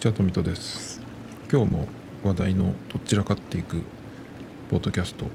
[0.00, 1.02] ちは、とみとです。
[1.52, 1.86] 今日も
[2.24, 3.82] 話題のどちらかっていく
[4.70, 5.26] ポッドキャスト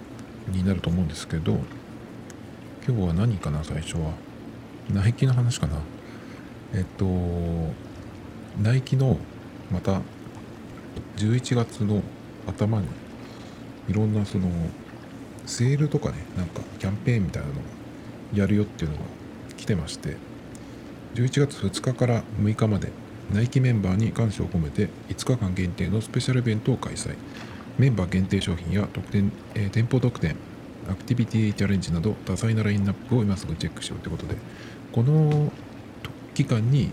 [0.47, 1.59] になると思うんですけど、
[2.87, 4.13] 今日は何かな、最初は。
[4.91, 5.75] ナイキの話かな。
[6.73, 7.05] えっと、
[8.59, 9.19] ナイキの
[9.71, 10.01] また
[11.17, 12.01] 11月の
[12.47, 12.87] 頭に
[13.87, 14.49] いろんなその
[15.45, 17.57] セールとかね、なんかキャンペーンみたいなのを
[18.33, 19.03] やるよっていうのが
[19.57, 20.17] 来てまして、
[21.13, 27.15] 11月2日から6日までナイキメンバーに感謝を込めて5日間限定のスペシャルイベントを開催。
[27.77, 30.35] メンバー限定商品や特典、えー店舗特典
[30.89, 34.37] アクティビティチャレンジなど多彩なラインナップを今すぐチェックしようということで
[34.91, 35.51] この
[36.33, 36.91] 期間に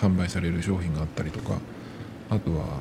[0.00, 1.58] 販売される商品があったりとか
[2.28, 2.80] あとは、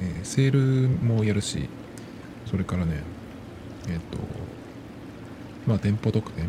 [0.00, 1.68] えーセールもやるし
[2.46, 3.02] それからね
[3.88, 4.18] えっ、と
[5.66, 6.46] まあ店舗特典。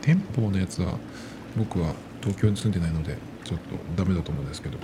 [0.00, 0.94] 店舗のやつは
[1.56, 3.16] 僕は東京に住んでないので
[3.50, 3.58] ちょっ
[3.96, 4.78] とダメだと思うんですけど。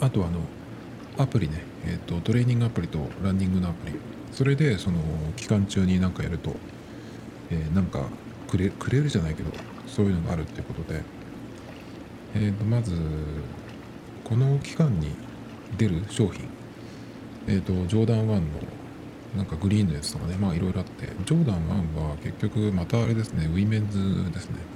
[0.00, 0.40] あとあの
[1.16, 3.94] アプリね、えー、とトレーニングアプリとランニングのアプリ。
[4.32, 4.98] それでその
[5.36, 6.56] 期間中に何かやると、
[7.50, 8.00] えーなんか
[8.48, 9.50] くれくれるじゃないけど
[9.86, 11.02] そういうのがあるっていうことで、
[12.34, 12.92] えー、とまず
[14.24, 15.10] この期間に
[15.78, 16.48] 出る商品。
[17.46, 18.40] えっ、とジョーダン1の
[19.36, 20.34] なんかグリーンのやつとかね。
[20.36, 21.06] まあいろいろあって。
[21.24, 23.46] ジョーダン1は結局またあれですね。
[23.46, 24.73] ウィメンズですね。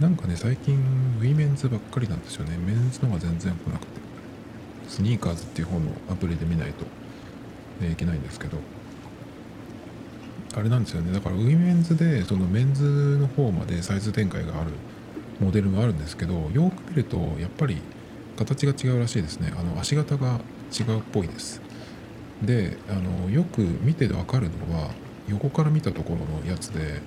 [0.00, 0.76] なんかね最近
[1.20, 2.56] ウィメンズばっかりなんですよね。
[2.56, 3.98] メンズのが全然来なくて。
[4.88, 6.86] スニーカーズっていう方のアプリで見ないと、
[7.84, 8.58] ねいけないんですけど。
[10.56, 11.12] あれなんですよね。
[11.12, 14.70] だからウィメンズでそのメンズの方までサイズ展開がある
[15.40, 17.80] モデルもあるんですけどよく見るとやっぱり
[18.36, 19.52] 形が違うらしいですね。
[19.58, 20.40] あの足型が
[20.78, 21.60] 違うっぽいです。
[22.42, 24.90] であのよく見て分かるのは
[25.28, 27.00] 横から見たところのやつで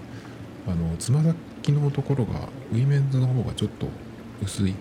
[0.68, 1.36] あのつま先
[1.70, 3.88] のところがウィメンズの方がちょっと
[4.44, 4.76] 薄い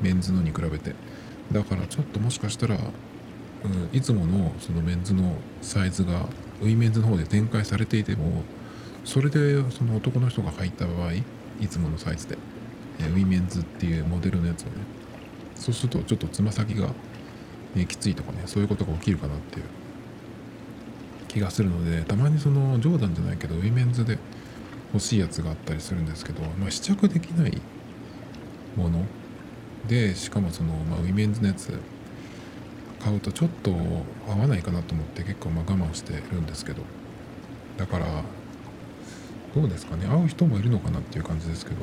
[0.00, 0.94] メンズのに比べて。
[1.52, 2.78] だからちょっともしかしたら、う
[3.68, 6.26] ん、いつものそのメンズのサイズが
[6.62, 8.42] ウィメンズの方で展開されていても
[9.04, 11.22] それでその男の人が履いた場合い
[11.68, 12.38] つものサイズで
[13.00, 14.72] えウィメンズっていうモデルのやつをね
[15.56, 16.88] そうするとちょっとつま先が、
[17.74, 19.64] ね、きついとかねそういうことが起きるかなっていう
[21.28, 24.18] 気がするのでたまにそのジョーダンじゃないけどウィメンズで
[24.92, 27.60] 欲しいやつがあったりするんですけど、まあ、試着できない
[28.76, 29.04] もの。
[29.88, 31.72] でしかもその、まあ、ウィメンズのやつ
[33.00, 36.82] 買うとちょっと合わないかなと思って結構ま我慢してるんですけど。
[37.78, 38.06] だから
[39.54, 40.06] どうですかね。
[40.06, 41.76] 合う人もいるのかなっていう感じですけど。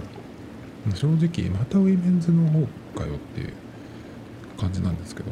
[0.95, 2.67] 正直またウィメンズの方
[2.99, 3.53] かよっていう
[4.57, 5.31] 感じなんですけど。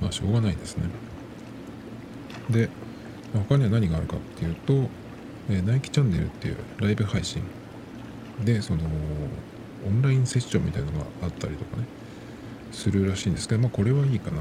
[0.00, 0.84] まあしょうがないですね。
[2.50, 2.68] で
[3.32, 4.88] 他には何があるかっていうと、
[5.50, 7.42] えーナイキチャンネルっていうライブ配信
[8.44, 8.82] でその
[9.86, 11.84] オンラインセッションみたいなのがあったりとかね
[12.70, 14.38] するらしいんですけどまあこれはいいかな。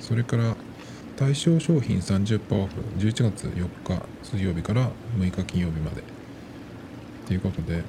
[0.00, 0.56] それから
[1.16, 6.02] 対象商品30%オフ11月4日水曜日から6日金曜日まで。
[7.26, 7.82] ということで、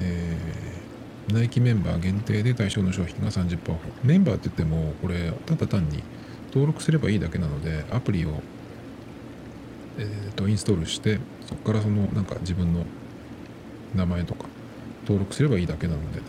[0.00, 0.74] えー
[1.32, 3.80] ナイキメンバー限定で対象の商品が30%オフ。
[4.02, 6.02] メンバーって言ってもこれただ単に
[6.48, 8.42] 登録すればいいだけなのでアプリを
[9.98, 12.84] えー、とインストールしてそこからそのなんか自分の
[13.94, 14.46] 名前とか
[15.02, 16.20] 登録すればいいだけなので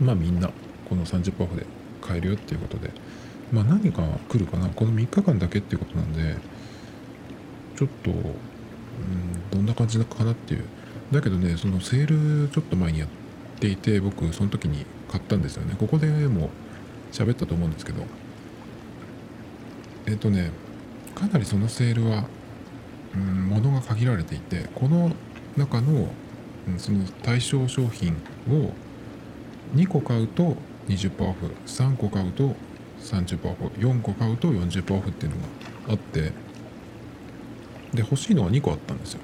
[0.00, 0.50] まあみんな
[0.88, 1.66] この30%オフで
[2.00, 2.90] 買えるよっていうことで
[3.52, 6.36] まあ何が来るかなこの3日間だけっていうことなんで
[7.76, 10.64] ちょっと、うん、どんな感じかなっていう。
[11.12, 13.08] だけどねそのセールちょっと前にやっ
[13.60, 15.76] ていて僕その時に買ったんですよね。
[15.78, 16.50] ここでも
[17.12, 18.02] 喋ったと思うんですけど。
[20.06, 20.50] えっ、とね
[21.16, 22.26] かなりそのセールは、
[23.14, 25.10] うん、物が限られていてこの
[25.56, 26.08] 中の、うん
[26.78, 28.14] その対象商品
[28.50, 28.72] を
[29.76, 30.56] 2個買うと
[30.88, 32.56] 20%オフ3個買うと
[33.00, 35.42] 30%オフ4個買うと40%オフっていうのが
[35.90, 36.32] あって
[37.94, 39.20] で欲しいのは2個あったんですよ。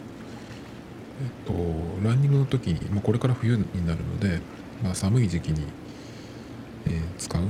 [1.20, 4.40] えっとランニングの時に、まあ、これから冬になるので、
[4.84, 5.66] まあ、寒い時期に、
[6.86, 7.42] えー使う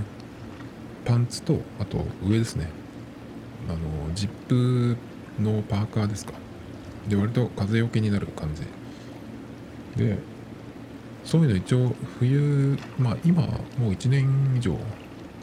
[1.05, 2.82] パンツとあと上ですね。
[3.69, 4.97] あのジップ
[5.41, 6.33] のパーカーですか？
[7.09, 8.63] で割と風よけになる感じ。
[9.97, 10.19] で
[11.25, 14.77] そういうの一応冬まあ今もう1年以上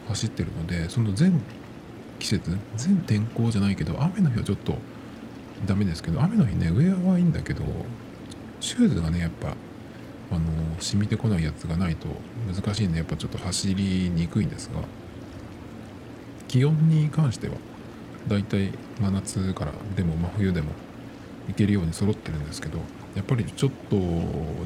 [0.08, 1.42] 走ってるのでその全
[2.20, 4.78] 季節全天候じゃないけど雨の日はちょっと
[5.66, 7.64] ダメですけど雨の日ねウェアはいいんだけど
[8.60, 9.56] シューズがねやっぱ
[10.32, 10.42] あの
[10.80, 12.08] 染みてこないやつがないと
[12.54, 14.82] 難しいんでやっぱちょっと走りにくいんですが
[16.48, 17.56] 気温に関しては
[18.28, 20.72] だいたい真夏からでも真冬でも
[21.48, 22.80] 行けるように揃ってるんですけど
[23.16, 23.96] やっぱりちょっと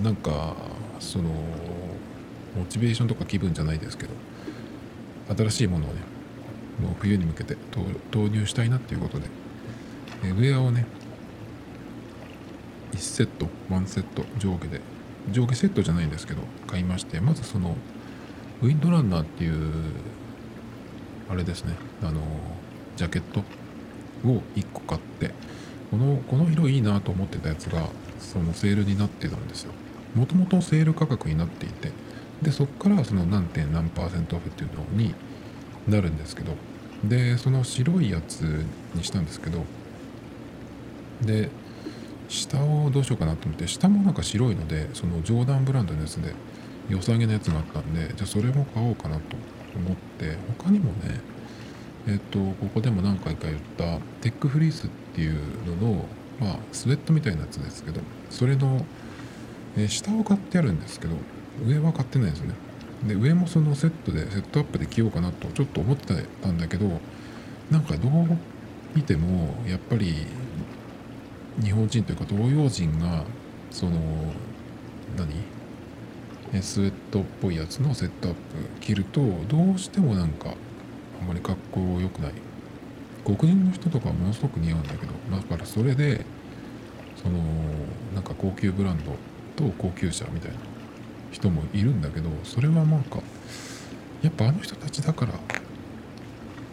[0.04, 0.56] なんか
[1.00, 1.30] その
[2.56, 4.14] モチベーションとか気分じゃないですけど
[5.36, 6.02] 新しいものをね
[6.82, 7.56] もう冬に向けて
[8.12, 9.28] 投入したいなっていうことで、
[10.24, 10.86] ウェアをね
[12.94, 14.82] 1セット1セット上下で
[15.32, 17.76] 上下セットじゃないんですけど買いましてまずその
[18.62, 19.72] ウィンドランナーっていう
[21.30, 22.22] あれですねあの
[22.96, 23.42] ジャケット
[24.28, 25.32] を1個買って
[25.92, 27.88] このこの色いいなと思ってたやつが
[28.20, 29.74] そのセールになってたんですよ。
[30.16, 31.92] もともとセール価格になっていて
[32.42, 35.16] でそこからその何点何パーセントオフっていうのに
[35.88, 36.54] なるんですけど
[37.04, 38.42] でその白いやつ
[38.94, 39.66] にしたんですけど
[41.22, 41.50] で
[42.30, 46.34] 下をどうしようかなと思って下もなんか白いのでそのジョーダンブランドのやつで
[46.90, 49.22] 良さげなやつがあったんでじゃあそれも買おうかなと
[49.76, 51.20] 思って他にもね
[52.08, 55.36] えっとここでも何回か言ったテックフリースっていう
[55.82, 56.06] のの
[56.40, 58.86] まあスウェットみたいなやつですけどそれの、
[59.78, 61.16] え下を買ってあるんですけど
[61.66, 62.54] 上は買ってないですね。
[63.08, 67.00] で上もそのセットでセットアップで着ようかなとちょっと思ってたんだけど
[67.70, 68.38] なんかどう
[68.96, 70.26] 見てもやっぱり
[71.62, 73.24] 日本人というか東洋人が
[73.72, 74.00] その
[75.18, 76.62] 何？
[76.62, 78.40] スウェットっぽいやつのセットアップ
[78.80, 80.54] 着るとどうしてもなんか
[81.22, 82.32] あんまり格好良くない。
[83.24, 86.26] 黒人の人とかはものすごく似合うんだけどだからそれで
[87.16, 87.40] その
[88.14, 89.16] なんか高級ブランド
[89.56, 90.58] と高級車みたいな
[91.32, 93.20] 人もいるんだけどそれはなんか
[94.22, 95.32] やっぱあの人たちだから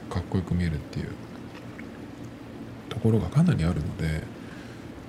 [0.09, 1.11] かっこよく見えるっていう
[2.89, 4.25] ところがかなりあるので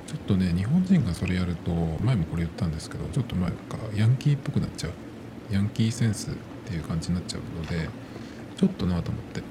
[0.06, 1.72] ちょっとね日本人がそれやると
[2.04, 3.56] 前もこれ言ったんですけどちょっと前か
[3.96, 4.92] ヤンキーっぽくなっちゃう。
[5.52, 6.34] ヤンキーセンスっ
[6.66, 7.90] ていう感じになっちゃうので
[8.62, 9.42] ちょっとなと思って。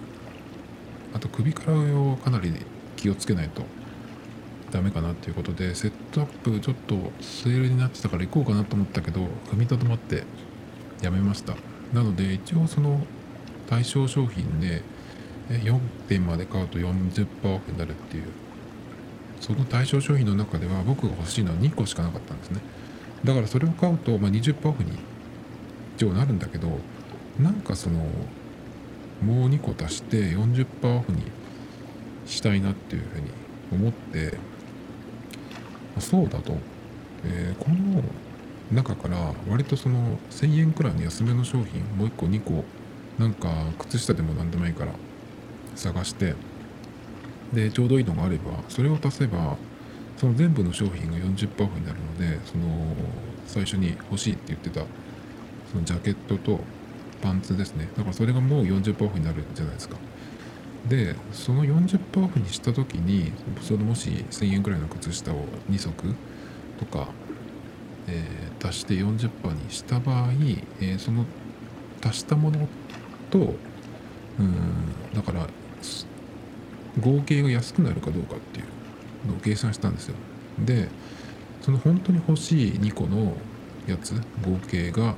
[1.12, 2.55] あと首から上をかなり
[2.97, 3.65] 気をつけないと
[4.71, 10.23] ダメかなっていうことでセットアップちょっとセールになってたから行こうかなと思ったけど踏みとどまって
[11.03, 11.57] やめました。
[11.93, 13.01] なので一応その
[13.69, 14.83] 対象商品で
[15.49, 15.79] 4
[16.09, 18.25] 点まで買うと40%オフになるっていう。
[19.41, 22.61] その対象商品の中では僕が欲しいのは2個しかなかったんですね。
[23.25, 24.93] だからそれを買うと、ま、20%オフに
[25.97, 26.79] 一応なるんだけど
[27.39, 28.06] なんかその
[29.22, 31.22] もう2個足して40%オフに
[32.26, 33.31] したいなっていうふうに
[33.72, 34.34] 思って
[35.99, 36.55] そうだと、
[37.25, 38.02] えー、この
[38.72, 42.64] 中から割とその1000円くらいの安めの商品もう1個2個
[43.19, 44.93] なんか靴下でも何でもいいから
[45.75, 46.34] 探して
[47.52, 49.56] でちょうどいいのがあればそれを足せば
[50.17, 52.94] その全部の商品が40%オフになるのでその
[53.46, 54.82] 最初に欲しいって言ってた
[55.72, 56.61] そのジャケットと
[57.22, 57.88] パンツですね。
[57.96, 59.96] だからそれがもう40%オフになるじゃないですか。
[60.88, 66.14] でその40%オフにした時にそのもし1000円くらいの靴下を2足
[66.78, 67.08] とか、
[68.08, 70.31] えー、足して40%にした場合、
[70.81, 71.26] えー、その
[72.02, 72.67] 足したもの
[73.31, 73.55] と
[74.38, 75.46] うんだから
[77.00, 80.14] 合計が安くなるかどうかっていうのを計算したんですよ。
[80.58, 80.88] で
[81.61, 83.34] その本当に欲しい2個の
[83.87, 85.14] やつ合計が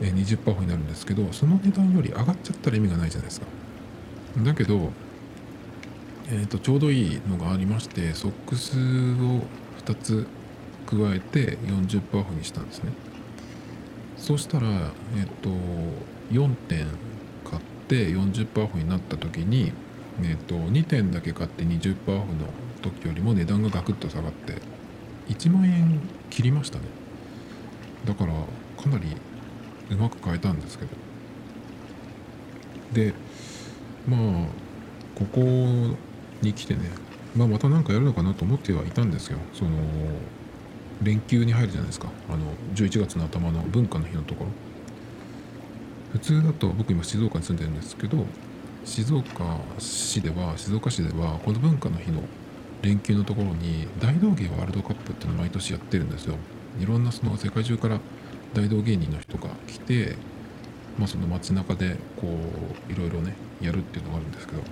[0.00, 3.46] 20%オフになるんですけどその値段より上がっちゃったら意味がないじゃないですか。
[4.38, 4.90] だけど、
[6.28, 9.42] えーと、ちょうどいいのがありましてソックスを
[9.84, 10.26] 2つ
[10.86, 12.92] 加えて40%オフにしたんですね。
[14.16, 15.50] そうしたら、えっ、ー、と
[16.30, 16.86] 4点
[17.50, 19.72] 買って40%オフになった時に
[20.22, 22.48] えーと、2点だけ買って20%オフの
[22.82, 24.54] 時よりも値段がガクッと下がって
[25.28, 26.84] 1万円切りましたね。
[28.04, 28.32] だから
[28.82, 29.16] かなり
[29.90, 30.90] うまく買えたんですけど。
[32.92, 33.14] で
[34.08, 34.20] まあ
[35.14, 35.40] ここ
[36.42, 36.80] に来てね、
[37.36, 39.38] まあ、また何かやるのかなと思ってはいたんですよ。
[39.52, 39.70] その
[41.02, 42.08] 連休に入るじゃないですか。
[42.28, 42.38] あの
[42.74, 44.50] 11月の頭の文化の日のところ。
[46.12, 48.26] 普通だと僕今静岡に住んでるんですけど
[48.84, 52.22] 静岡市では静岡市ではこの文化の日の
[52.82, 56.34] 連休のところに大道芸ワールドカップっていうのを毎年やってるんですよ。
[56.80, 58.00] いろんなその世界中から
[58.54, 60.16] 大道芸人の人が来て、
[60.98, 62.26] まあ、その街中でこ
[62.88, 64.62] ういろいろねやるっていうのがあるんですけど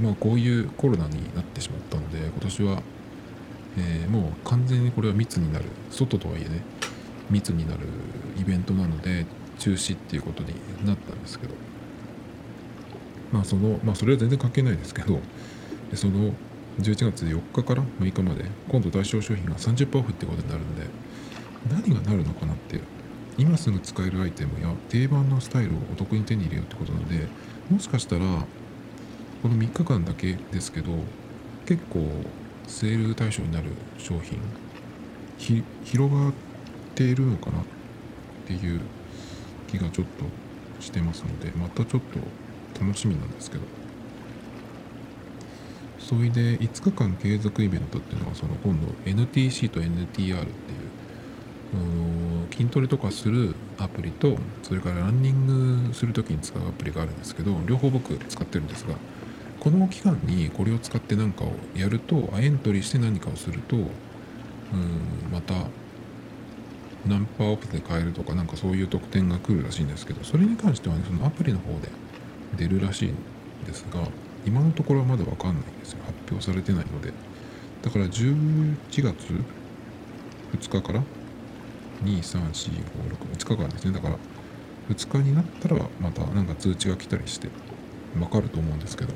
[0.00, 2.82] まあこういうコロナになってしまったので今年は、
[3.78, 6.62] えー、もう完全にこれは密になる外とはいえね
[7.30, 7.80] 密になる
[8.38, 9.26] イベントなので
[9.58, 10.54] 中止っていうことに
[10.84, 11.54] なったんですけど
[13.30, 15.20] まあそのまあそれは全然関係ないですけど
[15.94, 16.32] その
[16.80, 20.86] 11月4日から6日まで今度対象商品が30%オフってことになるんで
[21.70, 22.56] 何がなるのかなっ
[23.38, 27.26] 今すぐ使えるアイテムや定番のスタイルをお得に手に入れようってことなので
[27.70, 28.24] もしかしたら
[29.42, 30.92] この3日間だけですけど
[31.66, 32.06] 結構
[32.66, 34.38] セール対象になる商品
[35.84, 36.32] 広がっ
[36.94, 37.64] ているのかなっ
[38.46, 38.80] ていう
[39.68, 42.02] 気がちょっとしてますのでまたちょっ
[42.74, 43.62] と楽しみなんですけど。
[45.98, 50.44] それで5日間継続イベントっていうのはその今度 NTC と NTR っていう
[52.52, 58.94] 筋トレとかするアプリとそれからランニングする時に使うアプリがあるんですけど両方僕使ってるんですが
[59.60, 63.88] この期間にこれを使って何かをやるとエントリーして何かをするとうん
[65.32, 65.54] また
[67.06, 71.88] 何パーオフで買えるとかなんかそういう特典が来るらしいんですけどそれに関してはねそのアプリの方で
[72.56, 73.16] 出るらしいん
[73.66, 74.06] ですが
[74.44, 75.98] 今のところはまだ分かんないんですよ。
[76.04, 77.12] 発表されてないので。
[77.82, 79.12] だから11月
[80.52, 81.02] 2日から
[82.04, 83.92] 23456日間ですね。
[83.92, 84.16] だから
[84.90, 87.48] 2日になったらまたなんか通知が来たりして
[88.14, 89.14] 分かると思うんですけど。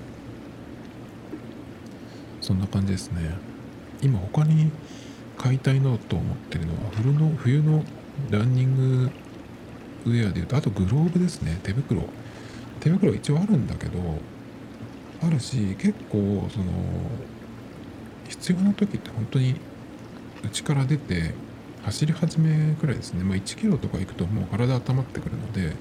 [2.41, 3.35] そんな感じですね。
[4.03, 4.71] 今他に
[5.37, 7.85] 買いたいなと思ってるのは冬の冬の
[8.31, 9.11] ランニング
[10.07, 11.59] ウェアでいうとあとグローブですね。
[11.65, 12.03] 手袋。
[12.79, 13.99] 手袋一応あるんだけど
[15.23, 16.67] あるし結構その
[18.29, 19.57] 必要な時って本当に
[20.45, 21.35] 家から出て
[21.87, 25.73] 走り始めくらいですね、まあ、1キロとか行くともう体温まってくるので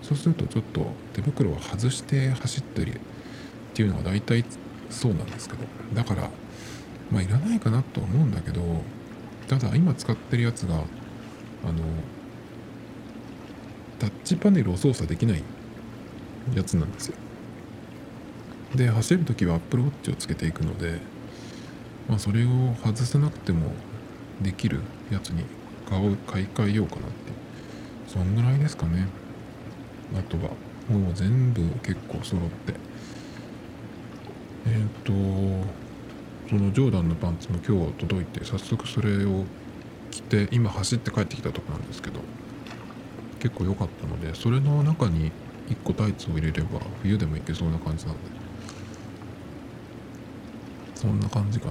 [0.00, 2.94] そうするとちょっと手袋を外して走ったりっ
[3.74, 4.42] ていうのが大体
[4.88, 5.64] そうなんですけど。
[5.94, 6.30] だから
[7.10, 8.62] まあいらないかなと思うんだけど
[9.48, 10.84] ただ今使ってるやつがあの
[13.98, 15.42] タッチパネルを操作できない
[16.54, 17.16] やつなんですよ。
[18.74, 21.00] で走る時は Apple Watch をつけていくので、
[22.08, 22.48] まあ、それを
[22.82, 23.72] 外さなくても
[24.40, 25.44] できるやつに
[25.88, 27.32] 買う買い替えようかなって。
[28.06, 29.06] そんぐらいですかね。
[30.14, 30.50] あとは
[30.88, 32.74] もう全部結構揃って。
[34.66, 35.66] えっ、ー、と
[36.48, 39.44] そのジョーダンのパンツも今日届いて早速それを
[40.10, 42.20] 着て今走って帰ってきたとこなんですけど
[43.38, 45.30] 結構良かったのでそれの中に
[45.68, 48.20] 1個タイツを入れれば冬でもいけそうな感じなんで。
[50.96, 51.70] そんな感じか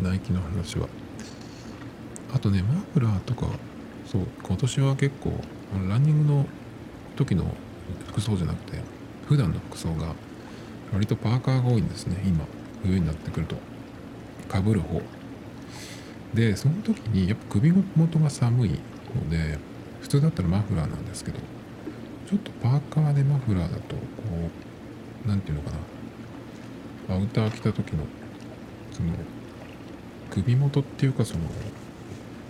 [0.00, 0.08] な。
[0.10, 0.88] ナイキの話は。
[2.32, 3.46] あとねマフラーとか
[4.06, 5.32] そう今年は結構
[5.88, 6.46] ランニングの
[7.16, 7.44] 時の
[8.08, 8.78] 服装じゃなくて
[9.26, 10.14] 普段の服装が
[10.92, 12.44] 割とパーカーが多いんですね今
[12.82, 13.56] 冬になってくると。
[14.52, 15.00] かぶる方。
[16.34, 18.70] でその時にやっぱ首元が寒い
[19.14, 19.58] ので
[20.00, 21.38] 普通だったらマフラーなんですけど
[22.28, 24.02] ちょっとパーカーでマフラーだとこ
[25.24, 25.76] う何て言うのか
[27.08, 27.16] な。
[27.16, 28.04] アウター着た時の
[28.92, 29.12] その
[30.30, 31.44] 首元っていうかその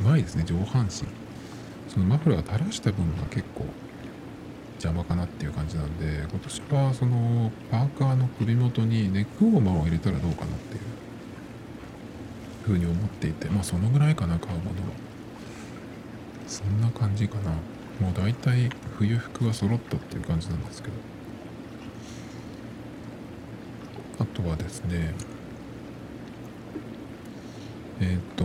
[0.02, 1.04] 前ですね上半身。
[1.88, 3.66] そのマフラー垂らした分が結構
[4.74, 10.80] 邪魔かなっていう感じなんで今年はそのパーカーの首元にネックウォーマーを入れたらどうかなっていう
[12.64, 14.74] ふうに思っていてまあそのぐらいかな買うものは。
[16.46, 17.50] そんな感じかな。
[18.00, 20.94] もう大体冬服は揃ったっていう感じなんですけど。
[24.18, 25.14] あとはですね
[28.00, 28.44] えっ、ー、と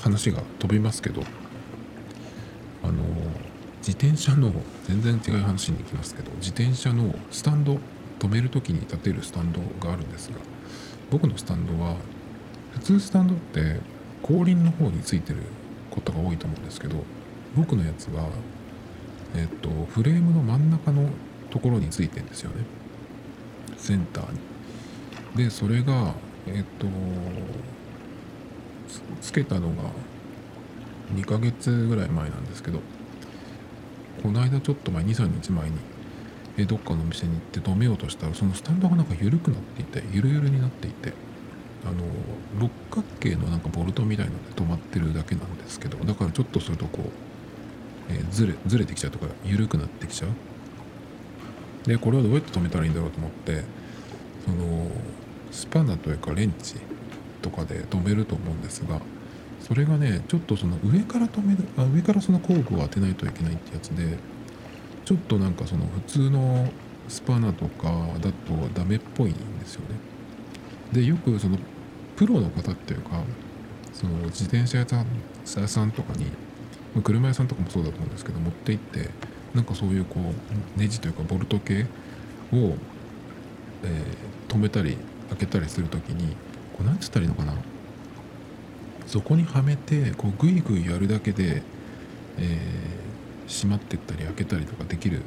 [0.00, 1.22] 話が飛びますけど
[2.82, 3.02] あの
[3.78, 4.52] 自転車の
[4.84, 7.78] 全然違う話に行きますけど自転車のスタンド
[8.18, 10.38] 止める時に立てるスタンドがあるんですが
[11.10, 11.96] 僕のスタンドは
[12.72, 13.80] 普通スタンドって
[14.22, 15.40] 後輪の方についてる
[15.90, 16.96] ことが多いと思うんですけど
[17.56, 18.28] 僕のやつは
[19.34, 21.08] えっとフレームの真ん中の
[21.50, 22.64] ところについてんですよね。
[23.76, 24.38] センターに。
[25.36, 26.14] でそれが
[26.46, 26.86] えっと
[29.20, 29.90] つけたのが
[31.14, 32.80] 2ヶ月ぐらい前なんですけど
[34.22, 35.76] この間ちょっと前23日前に
[36.58, 41.12] えどっかのお店に行って止めようとしたらそのスタンドがなんか緩くなっていてゆるゆるになっていて
[41.84, 42.02] あの
[42.60, 47.02] 六角形のなんかボルトみたいなので止まってるだけなんですけどだからちょっとするとこ
[48.10, 50.30] う、えー、ずれずれてきちゃうとか緩くなってきちゃう。
[51.88, 53.62] でこれをどうやって止めたらいいんだろうと思って
[54.44, 54.88] その
[55.50, 56.74] スパナというかレンチ
[57.40, 59.00] とかで止めると思うんですが
[59.60, 64.18] それがねちょっとその上から止めるあ上からその工具を当てないといけないってやつで
[65.04, 66.68] ちょっとなんかその普通の
[67.08, 67.88] スパナとか
[68.20, 68.34] だと
[68.74, 69.96] ダメっぽいんですよね。
[70.92, 71.58] でよくその
[72.16, 73.22] プロの方っていうか
[73.92, 74.86] その自転車屋
[75.68, 76.26] さんとかに
[77.02, 79.10] 車屋さんとかもそうだと思うんですけど持って行って
[79.54, 81.82] なんかそういうこうネジというかボルト系
[82.52, 82.74] を、
[83.82, 84.96] えー、止めたり
[85.30, 86.36] 開けたりする時に
[86.78, 87.52] こうなんつったらいいのかな？
[89.06, 91.62] そこにはめてこうグイグイやるだけで、
[92.38, 92.98] えー
[93.48, 95.22] 閉まってったり開けたりとかできる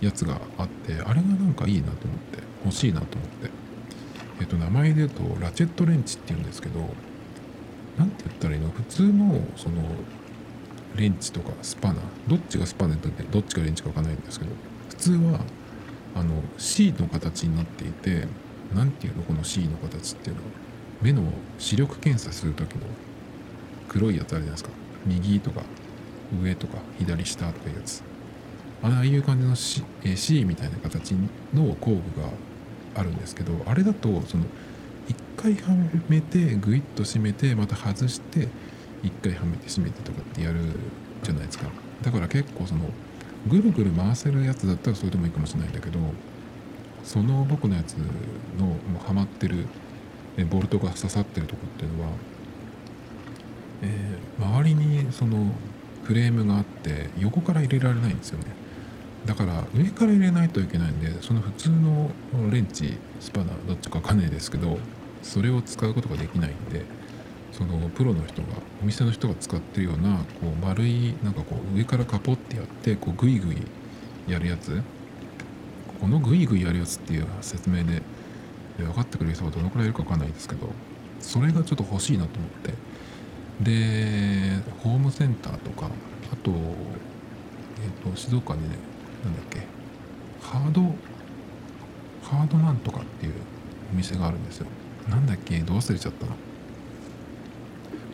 [0.00, 3.50] やつがあってあれがなんかいいなと思って欲しいなと思って。
[4.38, 6.78] えっと名前で言うとラチェットレンチっていうんですけど
[7.98, 8.70] 何て言ったらいいの？
[8.70, 9.82] 普通のその
[10.94, 11.96] レンチとかスパナ
[12.28, 14.52] どっちがスパナでどっちがレンチか分かんないんですけど
[14.90, 15.40] 普通は
[16.14, 18.28] あの C の形になっていて
[18.72, 19.24] 何ていうの？
[19.24, 20.48] この C の形っていうのは。
[21.02, 21.22] 目の
[21.58, 22.82] 視力検査する時の
[23.88, 24.70] 黒いやつあるじゃないですか？
[25.06, 25.62] 右とか
[26.42, 28.02] 上とか左下とかいうやつ。
[28.82, 29.82] ああいう感じの C,
[30.14, 31.14] C みたいな形
[31.54, 32.28] の工具が
[32.94, 34.44] あるんですけどあれだとその
[35.08, 35.74] 一回は
[36.08, 38.48] めてグイッと締めてまた外して
[39.02, 40.60] 一回はめて締めてとかってやる
[41.22, 41.66] じゃないですか。
[42.02, 42.82] だから結構その
[43.46, 45.98] ぐるぐる回せるやつだったらそれでもいいかもしれないんだけど
[47.02, 49.66] その僕のやつのもうはまってる
[50.42, 52.10] ボルトが刺さってるとこっていうのは、
[53.82, 55.52] えー、周りにその
[56.02, 58.46] フレームがあって横から入れられないんですよね。
[59.26, 62.10] だから上から入れないといけないんでその普通の
[62.50, 64.78] レンチスパナどっちかわかんないですけど
[65.22, 66.82] それを使うことができないんで
[67.50, 68.48] そのプロの人が
[68.82, 74.82] お店の人が使ってるようなこう丸いなんかこう上からカポってやってこうグイグイやるやつ。
[76.00, 78.02] このグイグイやるやつっていう説明で
[78.78, 80.68] 分かってくれる人がどのくらいいるか分かんないですけど
[81.20, 82.74] それがちょっと欲しいなと思って。
[83.60, 85.86] でホームセンターとか
[86.32, 88.76] あと,、えーと、静岡にね
[89.24, 89.60] なんだっけ
[90.40, 90.82] ハード
[92.22, 93.34] ハードなんとかっていう
[93.92, 94.66] お店があるんですよ。
[95.08, 96.32] なんだっけどう忘れちゃったな。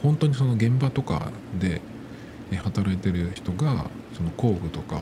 [0.02, 1.80] 本当にその現場とかで
[2.56, 5.00] 働いてる人がその工具とか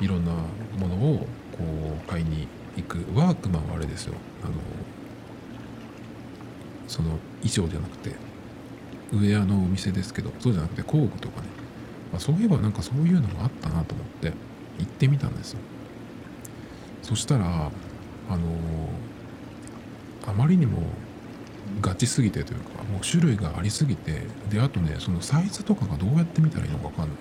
[0.00, 0.32] いろんな
[0.78, 1.18] ものを
[1.52, 1.58] こ
[2.04, 4.14] う買いに行くワークマンはあれですよ。
[4.42, 4.52] あの
[6.88, 8.14] その衣装じゃなくて
[9.12, 11.48] ウェアのお店ですけどそうじゃなくて工具とかね、
[12.12, 14.32] まあ、そういえばなんかそういうのがあったなと思って
[14.78, 15.58] 行ってみたんですよ。
[17.02, 17.70] そしたら
[18.28, 18.38] あの
[20.26, 20.82] あまりにも
[21.80, 27.16] ガチすぎてというかもう種類がありすぎてであとねそのサイズとかがどうやって見たらいいのか分かんない。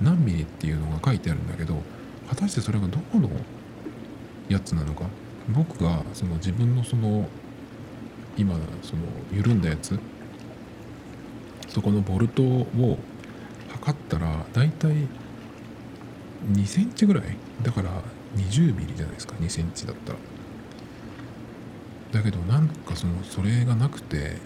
[0.00, 1.82] 何ミリっていうのが書いてあるんだけど
[2.28, 3.28] 果たしてそれがどこの
[4.48, 5.04] やつなのか？
[5.48, 7.28] 僕がその自分のその
[8.36, 9.98] 今その緩んだやつ？
[11.68, 12.98] そこのボルトを
[13.70, 14.94] 測ったらだいたい
[16.52, 17.24] 2センチぐらい？
[17.62, 17.90] だから
[18.36, 20.18] 20ミリじゃないですか？2センチだったら。
[22.12, 24.36] だけどなんかそのそれがなくて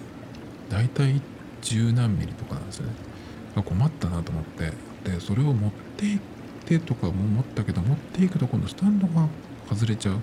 [0.68, 1.20] 大体
[1.60, 2.92] 十何ミリとかなんですよね。
[3.64, 4.72] 困ったなと思って。
[5.08, 6.20] でそれを持っていっ
[6.64, 9.26] てとかも思ったけど持っていくとこのスタンドが
[9.74, 10.16] 外れちゃう。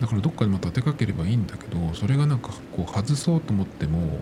[0.00, 4.18] だからどっかにまた当てかければいいんだけどそれがなんかこう外そうと思っても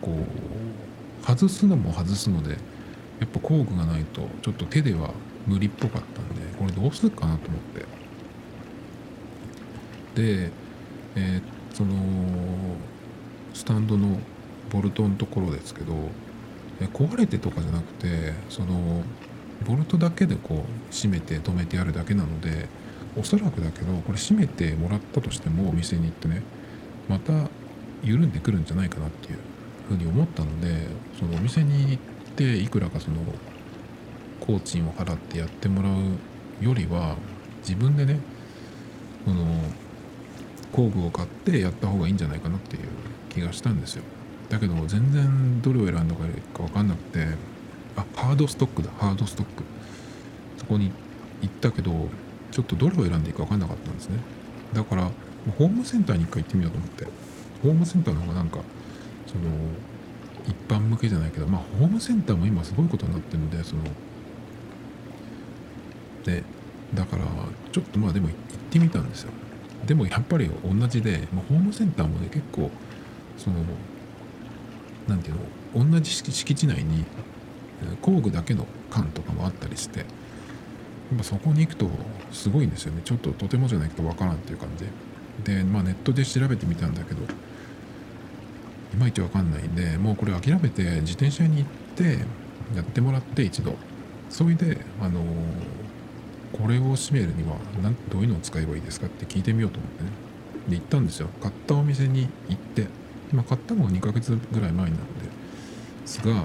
[0.00, 2.56] こう外すのも外すのでや
[3.24, 5.10] っぱ工具がないとちょっと手では
[5.46, 7.86] 無理っぽかったんでこれどうするかなと思って。
[10.14, 10.50] で
[11.14, 11.94] えー、その
[13.54, 14.18] スタンドの
[14.70, 15.94] ボルトのところですけど
[16.94, 19.02] 壊れてとかじゃなくてその
[19.66, 22.68] ボルトだけでこう締めて止めてやるだけなので
[23.16, 26.42] おそらくだけどこれ閉めてもらったとしてもお店に行ってね
[27.08, 27.48] また
[28.02, 29.38] 緩んでくるんじゃないかなっていう
[29.88, 30.86] ふうに思ったので
[31.18, 33.16] そのお店に行っていくらかその
[34.40, 37.16] 工賃を払ってやってもらうよりは
[37.60, 38.18] 自分でね
[39.24, 39.44] その
[40.72, 42.82] 工具を買ってやった方がいいんじゃないかなっていう
[43.28, 44.02] 気がしたんですよ。
[44.48, 46.22] だけど全然どれを選んだか
[46.62, 47.26] 分かんなくて
[47.96, 49.64] あハードストックだハードストック。
[50.58, 50.90] そこに
[51.42, 52.08] 行ったけど
[52.52, 54.18] ちょっとどれを選んでいいか分かんなかったんですね。
[54.72, 55.10] だから
[55.58, 57.32] ホームセンターに一回行ってみようと思って。
[57.62, 58.58] ホームセンターの方がなんか
[59.26, 59.42] その
[60.46, 63.82] 一般向けじゃないけどまあホームセンターも今すごいことになってるのでその
[66.24, 66.42] で
[66.94, 67.24] だから
[67.70, 68.36] ちょっとまあでも行っ
[68.70, 69.30] てみたんですよ。
[69.86, 72.70] でもやっぱり同じで、ま、ホームセンターもね結構
[73.36, 73.56] その
[75.08, 75.36] 何ていう
[75.80, 77.04] の同じ敷地内に
[78.00, 80.04] 工具だけの缶とかもあったりして
[81.12, 81.90] やっぱそこに行くと
[82.32, 83.02] すごいんですよね。
[83.04, 84.86] ちょっととてもじゃないけど分からんっていう感じ
[85.44, 85.56] で。
[85.58, 92.18] でまあネットで調べてみたんだけどいまいち分かんないんでもうこれ諦めて自転車に行って
[92.74, 93.74] やってもらって一度。
[94.30, 95.22] それであの
[96.52, 100.10] これを閉めるには何どういうのを使えばいいですかって聞いてみようと思ってね。
[100.68, 101.28] で行ったんですよ。
[101.42, 102.86] 買ったお店に行って。
[103.30, 105.02] 今買ったのが2ヶ月ぐらい前なので。
[106.06, 106.44] すが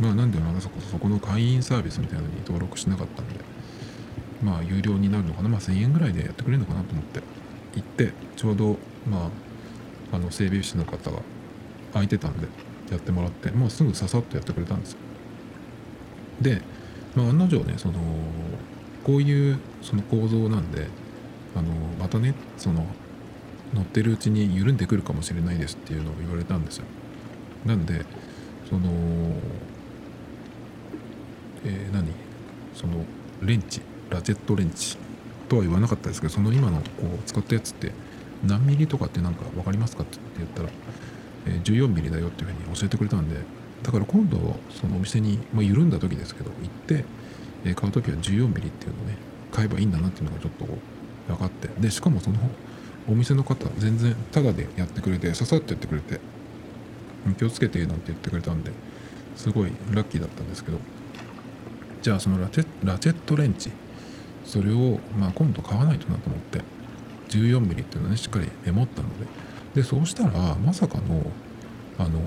[0.00, 3.34] まあなんでなそこそこの会員サービスみたいなのに登録しなかったんで。
[4.42, 7.20] まあ有料になるのかな、まあ、1000円ぐらいでやってくれるのかなと思って。
[7.74, 8.76] 行ってちょうど
[9.08, 9.30] ま
[10.12, 11.20] ああの整備士の方が
[11.92, 12.46] 空いてたんで
[12.90, 14.98] やってもらってもうすぐささっとやってくれたんですよ。
[16.40, 16.60] で、
[17.14, 17.94] まあ、案の定ねその
[19.04, 20.86] こういうその構造なんで
[21.56, 22.86] あのまたねその
[23.74, 26.84] 乗ってるうちに緩んでくるかもしれないですっていうのを言われたんですよ。
[27.64, 28.04] なんで
[28.68, 28.90] その
[31.64, 32.08] えー、何？
[32.74, 33.04] その
[33.42, 33.80] レンチ。
[34.12, 34.96] ラチェットレンチ
[35.48, 37.92] とは言わなかったですけどその今のこう使ったやつって
[38.46, 40.68] 何ミリとかって何か分かりますかって言ったら、
[41.46, 43.36] えー、14ミリだよっていうふうに教えてくれたんで
[43.82, 44.38] だから今度
[44.70, 47.04] そのお店に、まあ、緩んだ時ですけど行って、
[47.64, 49.16] えー、買う時は14ミリっていうのをね
[49.50, 50.66] 買えばいいんだなっていうのがちょっと
[51.28, 52.38] 分かってでしかもその
[53.08, 56.20] お店の方全然タダでやってくれてささってやってくれて
[57.38, 58.72] 気をつけてなんて言ってくれたんで
[59.36, 60.78] すごいラッキーだったんですけど
[62.02, 63.70] じゃあそのラチェラチェットレンチ
[64.44, 66.60] それをまあ今度買わないとなと思って
[67.28, 69.26] 14mm っていうのをねしっかりメモったので。
[69.74, 71.24] でそうしたらまさかの
[71.98, 72.20] あの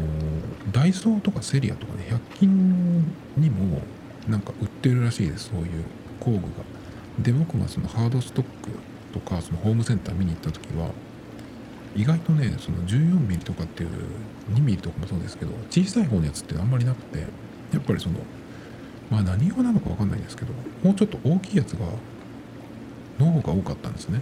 [0.71, 3.81] ダイソーとかセリアとかね100均にも
[4.27, 5.83] なんか売ってるらしいですそういう
[6.19, 6.47] 工具が。
[7.19, 8.69] で僕がそのハードストック
[9.13, 10.89] とかそのホームセンター見に行った時は
[11.95, 13.89] 意外とねその 14mm とかっていう
[14.53, 18.15] 2mm とかもそうですけど小さい方のやつってあんまりなくてやっぱりその
[19.09, 21.85] まあ何用なのか分かんないんですけどもうちょっと大きいやつが
[23.19, 24.21] の方が多かったんですね。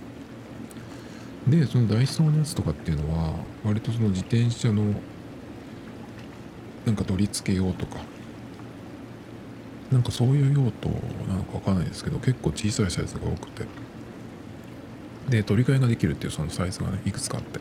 [1.47, 3.33] でそのダイソーのやつとかっていうのは
[3.65, 4.93] 割とその自転車の
[6.85, 7.97] なんか取り付け用とか
[9.91, 10.89] なんかそういう用途
[11.27, 13.65] なのか分かんないですけど結構小さいサイズが多くて。
[15.29, 17.59] で取り替えができるっていうそのサイズがねいくつかあって。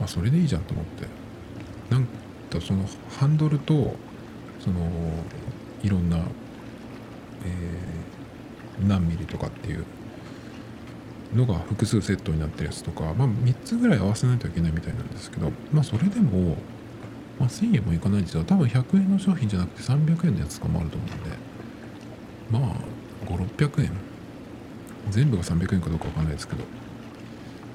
[0.00, 1.06] まあそれでいいじゃんと思って。
[1.90, 2.84] なんかその
[3.18, 3.94] ハンドルと
[4.58, 4.80] その
[5.82, 9.84] いろんな、えー、何ミリとかっていう
[11.34, 16.56] のが複数セットになってるやつとか、まあ、3つぐらい合わせないといけないみたいなんですけど、まあ、それでも、
[17.38, 18.44] まあ、1000円もいかないんですよ。
[18.44, 21.38] 多分100円の商品じゃなくて300円のやつとかもあると思うんで
[22.50, 23.92] まあ5600円。
[25.10, 26.64] 全部が300円かどうかわかんないですけど。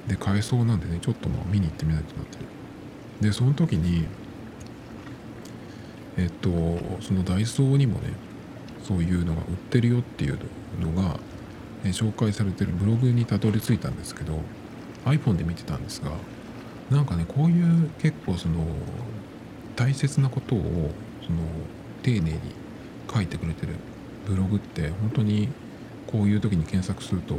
[0.08, 2.38] で買えそうなんでねちょっとまあ見に行ってみないとなって。
[2.38, 2.44] る
[3.20, 4.06] でその時に
[6.16, 6.50] えっと
[7.00, 8.12] そのダイソーにもね
[8.82, 10.38] そういうのが売ってるよっていう
[10.78, 11.18] のが、
[11.84, 14.38] え紹介されてるブログにたどり着いたんですけど
[15.04, 16.12] iPhone で見てたんですが
[16.90, 18.64] なんかねこういう結構その
[19.76, 20.90] 大切なことを
[21.22, 21.38] その
[22.02, 22.38] 丁寧に
[23.12, 23.74] 書いてくれてる
[24.26, 25.48] ブログって本当に
[26.06, 27.38] こういう時に検索するとあ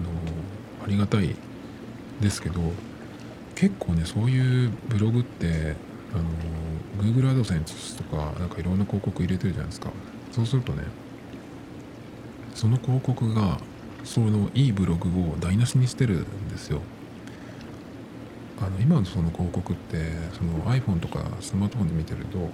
[0.00, 0.08] の
[0.84, 1.34] ありがたい
[2.20, 2.60] ですけど
[3.54, 5.76] 結構ねそういうブログって
[6.14, 6.18] あ
[7.02, 9.90] の Google AdSense とかなんかいろんな広告入れてるじゃないですか。
[10.32, 10.84] そうするとね
[12.54, 13.58] その広告が
[14.04, 16.80] そのいいブログを台無しにしてるんですよ。
[18.60, 19.98] あの今のその広告って
[20.36, 22.50] その iPhone とかスマートフォンで見てると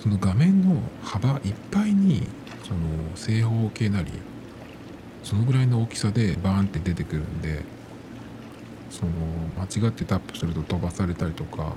[0.00, 2.26] その画面の幅いっぱいに
[2.62, 2.80] その
[3.14, 4.10] 正方形なり
[5.22, 7.62] そのぐらいの大きさでバーンって出てくるんで
[8.90, 9.12] その
[9.58, 11.74] 間違ってタップすると飛ばされたりとか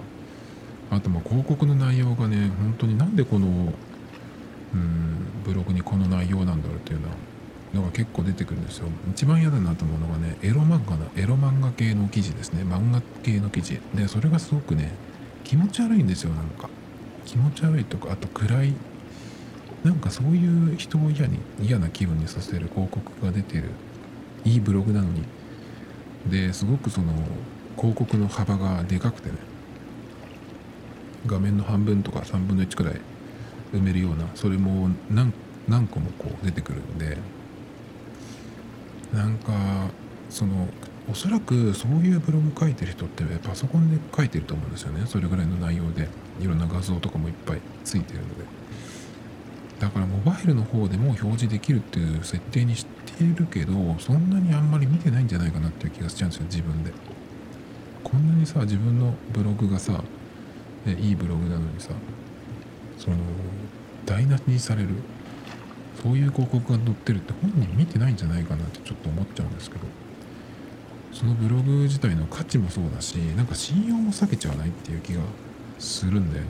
[0.92, 7.00] あとま広告の内容がね本当になんでこのうんブログにこの内容なんだろうっていう
[7.74, 8.88] のが結構出てくるんですよ。
[9.10, 12.64] 一番嫌だなと思うのがねエロ漫画のエロ漫画系の記事ですね。
[12.64, 13.80] 漫画系の記事。
[13.96, 14.92] でそれがすごくね
[15.46, 16.70] 気持ち悪いんですよなんか。
[17.26, 18.74] 気持ち悪いとかあと暗い
[19.84, 23.70] なんかそういう人を嫌に嫌な気分にさせる広告が出てる
[24.44, 25.24] いいブログなのに。
[26.30, 27.14] ですごくその
[27.78, 29.51] 広告の幅がでかくてね。
[31.26, 32.96] 画面の半分とか3分の1くらい
[33.74, 35.34] 埋めるようなそれも何
[35.68, 37.18] 何個もこう出てくるんで
[39.14, 39.54] なんか
[40.30, 40.68] その
[41.10, 45.06] おそらくそういうブログ書いてる人ってパソコンで書いてると思うんですよね。
[45.08, 46.08] それぐらいの内容で
[46.40, 48.62] いろんな画像とかもいっぱいついてるので。
[49.80, 52.86] だからモバイルの方でも表示できるっていう設定にし
[53.18, 56.94] ているけどそんなにあんまり見てないんじゃないかなっていう気がしちゃうんですよ自分で。
[58.04, 60.04] こんなにさ自分のブログがさ
[60.88, 61.90] いいブログなのにさ
[62.98, 63.18] その
[64.06, 64.90] 台無しにされる
[66.02, 69.86] そういう広告が載ってるって本人見てないんじゃないかなってちょっと思っちゃうんですけど
[71.14, 75.22] そのブログ自体の価値もそうだしなんか信用も避けちゃわないっていう気が
[75.78, 76.50] するんだよね。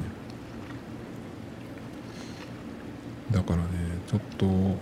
[3.31, 3.63] だからね
[4.07, 4.75] ちょっとうん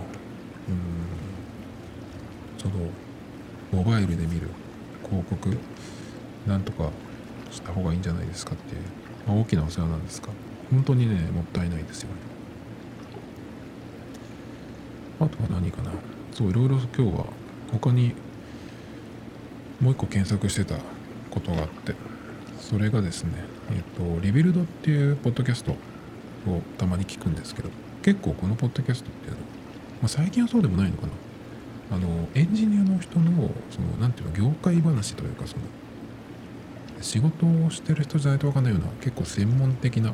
[2.57, 2.73] その
[3.71, 4.49] モバイルで見る
[5.03, 5.57] 広告
[6.47, 6.89] なんとか
[7.51, 8.81] した方がいいんじゃないですかっていう、
[9.29, 10.29] まあ、大きなお世話なんですか？
[10.71, 12.15] 本当にねもったいないですよね。
[15.19, 15.91] あとは何かな？
[16.31, 17.25] そういろいろ今日は
[17.71, 18.15] 他に
[19.79, 20.75] もう一個検索してた
[21.29, 21.93] ことがあって
[22.59, 23.33] それがですね
[23.71, 23.83] えっ、
[24.15, 25.77] とリビルドっていうポッドキャストを
[26.79, 27.69] たまに聞くんですけど
[28.01, 29.43] 結構このポッドキャストっていうのは、
[30.01, 31.05] まあ、最近はそうでもないのか
[31.91, 31.97] な？
[31.97, 35.63] あのエンジニアの人のそのなんていうの業界話というかその
[37.01, 40.13] 仕事をしてる人じゃないと分かんないような結構専門的な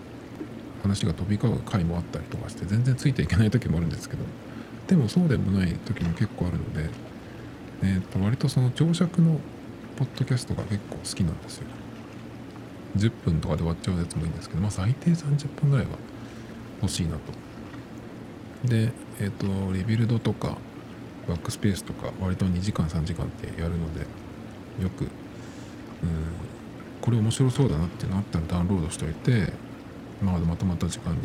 [0.82, 4.24] 話が飛び交う回もあったりとかして全然ついていけない時もあるんですけど。
[4.88, 6.90] でもそうでもない時も結構あるので、
[7.82, 9.40] えー、と割とその長尺の
[9.98, 11.68] ポッドキャストが結構好きなんですよ。
[12.98, 15.94] 10分とかで終わっちゃうやつもいいんですけどまあ最低30分ぐらいは
[16.82, 17.20] 欲しいなと。
[18.68, 20.58] でえっ、ー、とリビルドとか
[21.28, 24.02] バックスペースとか割と2時間3時間ってやるので
[24.82, 25.10] よくうん
[27.02, 29.54] これ面白そうだなっていうのあったらダウンロードしておいて、
[30.22, 31.20] まあ、まとまった時間に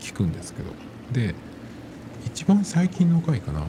[0.00, 0.70] 聞くんですけど
[1.12, 1.34] で
[2.26, 3.66] 一番最近の回かな、うん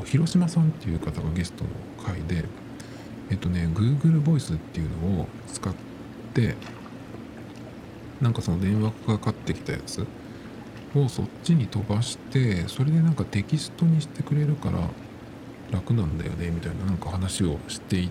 [0.00, 1.70] と、広島さんっていう方がゲストの
[2.04, 2.44] 回で
[3.30, 5.74] えっとね Google ボイスっていうのを使っ
[6.34, 6.54] て
[8.20, 10.06] なんかその電話がかかってきたやつ
[10.94, 14.80] をそっちに飛ばしてそれでなんかテキストにしてくれるから
[15.70, 18.10] 楽なんだよねみたいななんか話をしていっ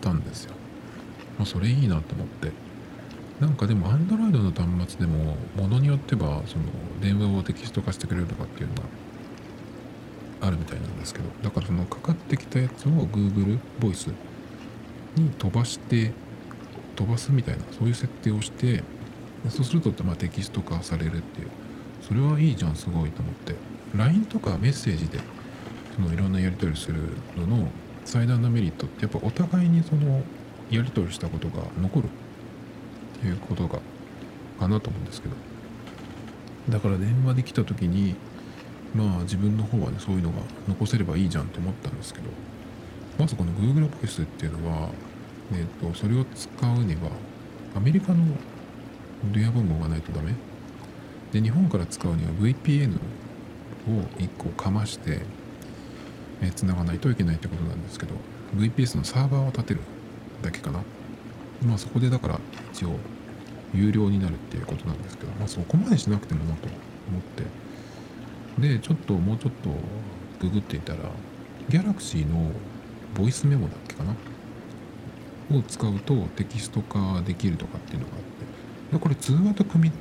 [0.00, 0.54] たんですよ。
[1.38, 2.52] まあ、それいいなと思って。
[3.40, 6.64] なんかでも Android の端末でもものによってはその
[7.00, 8.82] 電話をテキスト化してくれるとかっていうのが
[10.42, 14.10] あるみたいなんですけどだからそのかかってきたやつを Google ボイス
[15.16, 16.12] に飛ばして
[16.94, 18.84] 飛ばすみたいなそういう設定をして
[19.48, 21.48] そうするとまテキスト化されるっていう。
[22.02, 23.54] それはいいじゃんすごいと思って。
[23.96, 25.18] LINE とかメッセージで
[25.94, 27.00] そのいろんなやり取りする
[27.36, 27.68] のの
[28.04, 30.22] 最大のメリットってやっぱお互いにその
[30.72, 32.04] やり取りしたことが残る。
[32.06, 32.08] っ
[33.20, 33.78] ていうことが
[34.58, 35.34] かなと思うんですけど。
[36.68, 38.14] だから電話で来た時に
[38.94, 40.36] まあ自分の方はねそういうのが
[40.68, 42.26] 残せればいいじゃんと思ったんですけど。
[43.18, 44.88] まずこの Google ボイスっていうのは、
[45.52, 47.10] えーと、それを使うには
[47.76, 48.24] アメリカの
[49.32, 50.32] 電話番号がないとダメ。
[51.30, 53.00] で日本から使うには VPN を
[54.18, 55.20] 1個かまして
[56.42, 58.14] えー、繋がないといけないってことなんですけど
[58.56, 59.80] VPS のサーバーを立てる。
[60.42, 60.80] だけかな。
[61.66, 62.40] まあそこでだから
[62.72, 62.96] 一応
[63.72, 66.68] 有料になるっていうことなんですけどまあそこまでしなくてもなと
[67.08, 67.44] 思って。
[68.58, 69.70] でちょっともうちょっと
[70.40, 70.98] ググっていたら
[71.70, 72.50] Galaxy の
[73.14, 74.14] ボイスメモだっけかな？
[75.56, 78.92] を使うとテキスト化できるとかっていうのがあって。
[78.92, 79.92] でこれ通話と組み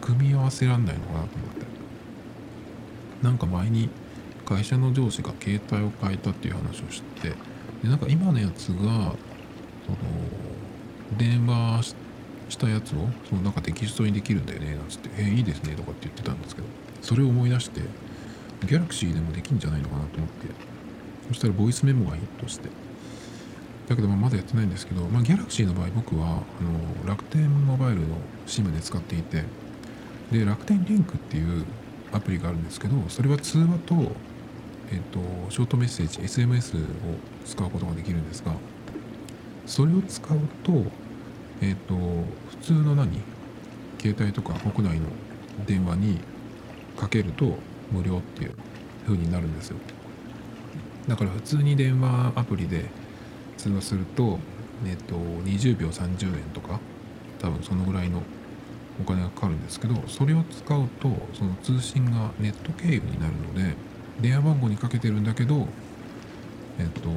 [0.00, 1.66] 組み合わせらんないのかなと思って。
[3.22, 3.88] なんか前に
[4.46, 7.30] 会社の上司が携帯を変えたっていう話をして
[7.82, 9.16] でなんか今のやつが
[9.88, 11.94] その電話
[12.48, 16.68] したやつをそのなんかテキストにできるんだよねなんつって「えー、いいですね」とかって言ってたんですけど
[17.02, 17.80] それを思い出して
[18.66, 20.48] ギャラクシーでもできんじゃないのかなと思って
[21.28, 22.68] そしたらボイスメモがヒットして
[23.88, 29.44] だけどまだやってないんですけど、まあ、ギャラクシーの場合僕はあの楽天モバイルの SIM で使っていて
[30.30, 31.64] で楽天リンクっていう
[32.12, 34.12] アプリがあるんですけどそれは通話と
[34.90, 35.20] えっと、
[35.50, 36.86] ショートメッセージ SMS を
[37.44, 38.52] 使うことができるんですが
[39.68, 40.84] それを使うと
[41.60, 43.20] えっと普通の何？
[44.00, 45.06] 携帯とか国内の
[45.66, 46.18] 電話に
[46.96, 47.56] かけると
[47.92, 48.54] 無料っていう
[49.06, 49.76] 風になるんですよ。
[51.06, 52.86] だから普通に電話アプリで
[53.56, 54.38] 通話すると
[54.86, 56.80] えっと20秒30円とか
[57.38, 58.22] 多分そのぐらいの
[59.00, 63.76] お金がかかるんですけどそれを使うとその通信がネット経由になるので
[64.20, 65.68] 電話番号にかけてるんだけど、
[66.78, 67.08] えっと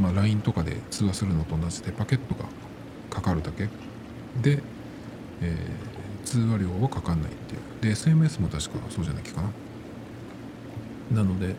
[0.00, 2.44] まあ、LINE とかで通話するのと同じでパケットが
[3.10, 3.68] かかるだけ。
[4.42, 4.62] で、
[5.40, 7.60] えー、通話料はかかんないっていう。
[7.80, 9.42] で SMS も確かそうじゃないか
[11.12, 11.22] な。
[11.22, 11.54] なので、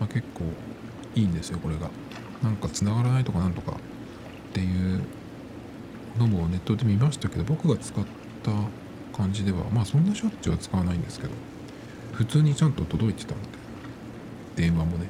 [0.00, 0.44] まあ、結構
[1.14, 1.90] いいんですよこれが。
[2.42, 5.02] なんか繋がらないとかなんとかっていう
[6.18, 8.04] のもネットで見ましたけど僕が使っ
[8.42, 8.50] た
[9.16, 11.32] 感じではまあそんなしょっちゅうは使わないんですけど
[12.12, 13.48] 普通にちゃんと届いてたんで
[14.56, 15.06] 電話もね、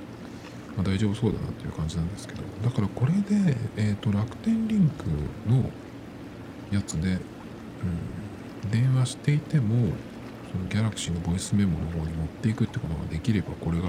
[0.81, 2.43] まあ、大丈夫そうだなっていう感じなんですけど。
[2.65, 5.05] だからこれで、えーと、楽天リンク
[5.51, 5.71] の
[6.73, 7.19] やつで、
[8.65, 9.93] うん、電話していても
[10.51, 13.89] そのギャラクシーのボイスメモの方に持っていくってことができればこれが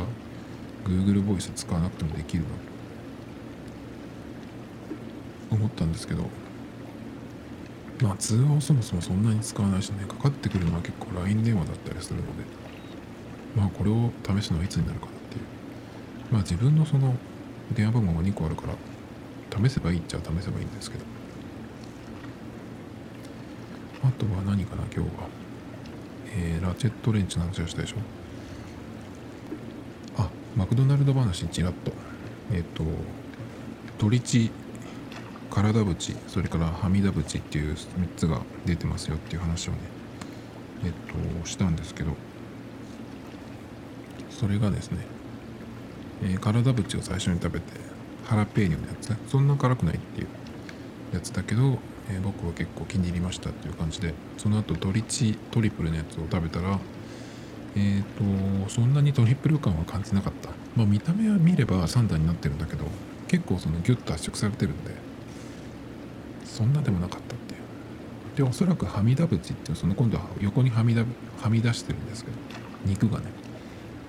[0.86, 2.56] Google ボイス使わなくてもできるなと。
[5.56, 6.30] 思ったんですけど。
[8.02, 12.44] まあ通話をそもそもそんなに使わないしねかかってくるのは結構 LINE 電話だったりするので。
[13.56, 15.21] まあこれを試すのはいつになるかな。
[16.32, 17.15] まあ自分のその
[17.74, 21.06] 電話番号が2個あるから試せばいいっちゃ試せばいいんですけど。
[24.04, 25.28] あとは何かな今日は。
[26.34, 27.98] えー、ラチェットレンチの話をしたでしょ。
[30.17, 31.91] あマクドナルド話ちらっと。
[32.54, 32.84] えっ、ー、と
[33.98, 34.50] トリチ
[35.50, 35.96] 体縁
[36.28, 37.78] それからはみ出縁っていう3
[38.15, 39.78] つが出てますよっていう話をね
[40.86, 42.15] えっ、ー、としたんですけど。
[44.30, 45.06] それがですね
[46.24, 47.66] えー、体縁を最初に食べて
[48.26, 49.18] ハラペーニョのやつね。
[49.28, 50.28] そんな辛くないっていう
[51.14, 51.80] やつだけど
[52.10, 56.80] えー僕は結構気に入りましたっていう感じでその後ドリチトリプルのやつを食べたら
[57.76, 58.04] えっ、
[58.66, 60.50] とそんなにトリプル感は感じなかった。
[60.76, 62.86] まあ見た目は見れば3段になってるんだけど
[63.28, 64.94] 結構そのギュッと圧縮されてるんで
[66.46, 67.62] そんなでもなかったっていう。
[68.36, 72.38] でおそらくはみ出縁っていうその今度は横にはみ出はみ出してるんですけど
[72.86, 73.26] 肉がね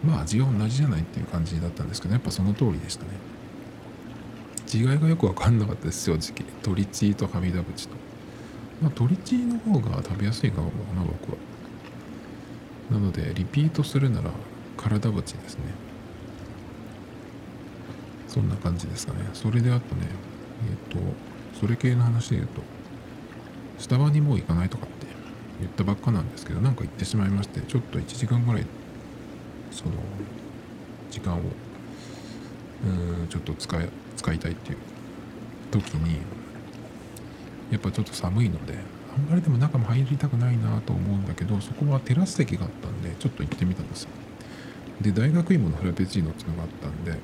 [0.04, 3.10] まあ味は同じじゃないっていう感じだったんですけどやっぱその通りでしたね。
[4.72, 6.46] 違いがよく分かんなかったです正直。
[6.62, 7.72] 鶏チーとはみ出縁と。
[8.80, 11.38] まあ鶏チーの方が食べやすいかもな僕は。
[12.90, 14.30] なのでリピートするなら
[14.76, 15.64] 体縁ですね。
[18.28, 19.28] そんな感じですかね。
[19.34, 20.06] それであとね
[20.68, 20.98] えっ、と
[21.60, 22.62] それ系の話で言うと
[23.78, 25.06] スタバにもう行かないとかって
[25.60, 28.66] 言ったばっかなんですけどなんか行ってしまいましてちょっと1時間ぐらい
[29.72, 29.92] その
[31.10, 34.78] 時間をうーんちょっと使い使いたいっていう
[35.70, 36.18] 時に
[37.70, 38.74] やっぱちょっと寒いので
[39.16, 44.10] あんまりでも中も入りたくないなと思うんだけどそこはテラス席があったんでちょっと行ってみたんですよ。
[45.00, 47.18] で大学芋のフラペチーノっていうのがあったんで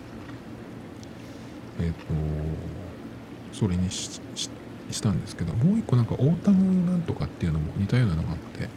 [1.81, 4.51] えっ、とそれにしし
[4.91, 8.69] したんですけどもう一個なんかオータムなんとかっていうのも似たようなのがあって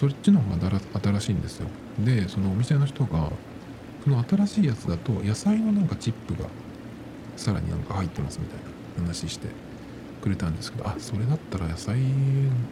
[0.00, 1.68] そっちの方が新しいんですよ。
[1.98, 3.30] でそのお店の人が
[4.02, 6.48] その新しいやつだと野菜のなんかチップが
[7.36, 8.58] さらになんか入ってますみたい
[8.96, 9.48] な話して
[10.22, 11.98] くれたんですけどあそれだったら野菜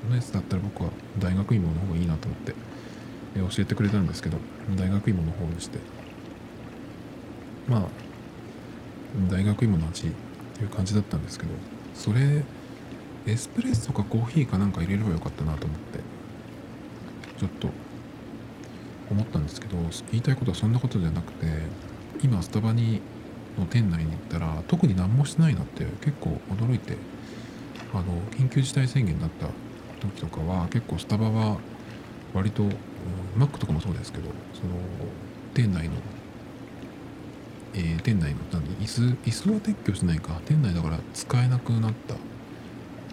[0.08, 0.88] のやつだったら僕は
[1.18, 2.54] 大学芋の方がいいなと思って
[3.36, 4.38] え教えてくれたんですけど
[4.74, 5.78] 大学芋の方にして。
[7.68, 7.88] まあ
[9.30, 10.10] 大学芋の味っ
[10.54, 11.52] ていう感じだったんですけど
[11.92, 12.42] それ
[13.26, 16.17] エスプレッソかコーヒーかなんか入れればよかったなと思って。
[17.38, 17.68] ちょっと
[19.10, 19.76] 思ったんですけど
[20.10, 21.46] 言いたいことはそんなことじゃなくて
[22.22, 23.00] 今スタバに
[23.58, 26.96] の店内に行ったら特に何もしてないなって結構驚いて
[27.92, 29.46] あの緊急事態宣言になった
[30.00, 31.58] 時とかは結構スタバは
[32.34, 32.62] 割と、
[33.36, 34.74] マックとかもそうですけどその
[35.54, 35.94] 店内の、
[37.74, 40.40] えー店内の何椅子椅子は撤去しないか。
[40.44, 42.14] 店内だから使えなくなった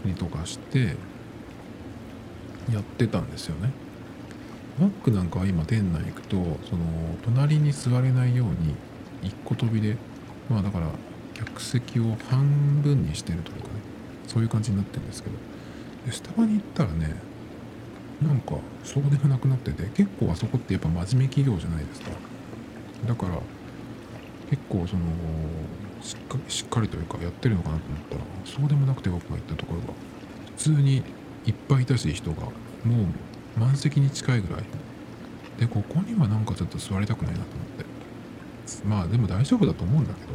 [0.05, 0.95] りとかして
[2.71, 3.71] やってたんですよね。
[4.79, 6.35] マックなんかは今店内行くと
[6.69, 6.83] その
[7.23, 8.75] 隣に座れないように
[9.23, 9.95] 一個飛びで
[10.49, 10.88] まあだから
[11.33, 13.73] 客席を半分にしてるというかね
[14.27, 15.35] そういう感じになってるんですけど。
[16.05, 17.15] でスタバに行ったらね
[18.21, 22.11] なんかそうでもなくなってて結構あそこってやっぱ真面目企業じゃないですか。
[23.07, 23.39] だから
[24.49, 25.01] 結構その
[26.01, 29.88] しっかしっかりというかやってるのかなと思ったらそうでもなくて僕が行ったところが
[30.55, 31.03] 普通に
[31.45, 32.43] いっぱいいたし人が。
[32.43, 32.51] もう
[33.57, 34.63] 満席に近いぐらい。
[35.59, 37.85] でここにはなんかちょっと座りたくないなと思って。
[38.85, 40.33] まあでも大丈夫だと思うんだけど。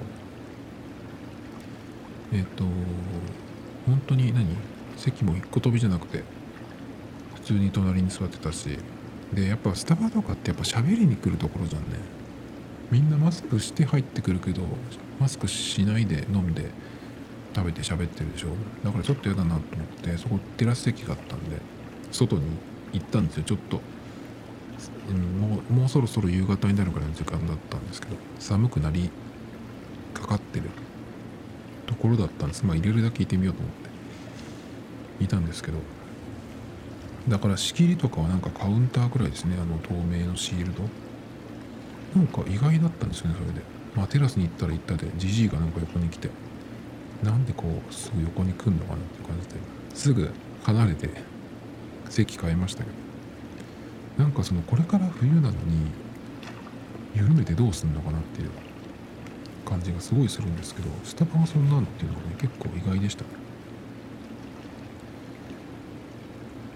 [2.32, 2.64] えっ、と
[3.86, 4.46] 本当に何？
[4.96, 6.22] 席も一個飛びじゃなくて
[7.34, 8.78] 普通に隣に座ってたし。
[9.32, 11.98] でやっぱスタバとかってやっぱ喋りに来るところじゃんね。
[12.90, 14.62] みんなマスクして入ってくるけど
[15.20, 16.70] マスクしないで飲んで
[17.54, 18.48] 食べて喋ってるでしょ。
[18.84, 21.58] だからちょっと嫌だなと思ってそこテラス席があったんで
[22.10, 22.50] 外に行っ
[22.92, 23.44] 行ったんですよ。
[23.44, 23.80] ちょっと、
[25.10, 29.10] うん、もうもうそろそろ夕方になるぐらいの時間だったんですけど寒くなり
[30.14, 30.70] かかってる
[31.86, 32.64] ところだったんです。
[32.64, 33.90] まあ入れるだけいてみようと思って。
[35.24, 35.78] いたんですけど。
[37.28, 39.56] だから仕切りとかはなんかカウンターくらいですね。
[39.60, 40.82] あの透明のシールド。
[42.16, 43.60] なんか意外だったんですよねそれで。
[43.94, 46.30] まあテラスに行ったら行ったでジジイがなんか横に来て。
[47.22, 49.60] なんでこうすぐ横に来んのかなって感じで。
[49.94, 50.30] すぐ
[50.62, 51.10] 離れて
[52.10, 52.96] 席変えましたけど。
[54.18, 55.56] なんかそのこれから冬なのに
[57.14, 58.50] 緩めてどうすんのかなっていう
[59.64, 63.24] 感じがすごいするんですけどスタバはそんなのっていうのがね結構意外でした。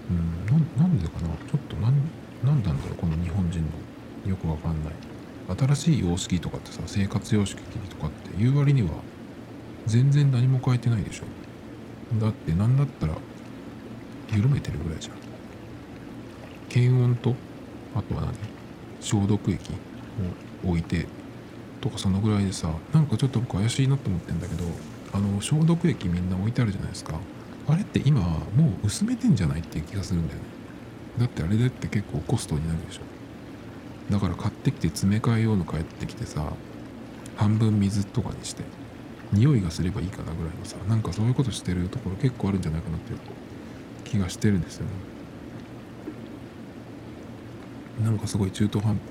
[0.09, 1.27] うんなんなんでかな？
[1.27, 1.93] ちょっとなん
[2.43, 3.59] なんなんだろうこの日本人
[4.25, 4.93] のよくわかんない。
[5.55, 8.89] 新しい様式とかってさ生活様式とかって言う割には
[9.85, 11.25] 全然何も変えてないでしょ。
[12.19, 13.13] だって何だったら
[14.33, 15.24] 緩めてるぐらいじゃん。
[16.75, 17.33] 検温と
[17.95, 18.33] あとは何？
[18.99, 19.73] 消毒液
[20.65, 21.07] を置いて
[21.79, 24.65] とかそのぐらいでさなんかちょっと僕怪しいなと思ってんだけど
[25.13, 27.17] あの消毒液みんな置いてあるじゃないですか。
[27.67, 30.45] あれって今もう薄めてんじゃないっていう気がするんだよね。
[31.17, 33.01] だってあれでって結構コストになるでしょ。
[34.11, 36.45] だから買ってきて詰め替え用の帰ってきてさ
[37.37, 38.63] 半分水とかにして
[39.31, 43.19] 匂いがすればいいかなぐらいのさなんかそういうことしてるところ結構あるんじゃないかなっていう
[44.03, 44.91] 気がしてるんですよね
[48.03, 49.01] なんかすごい中途半端。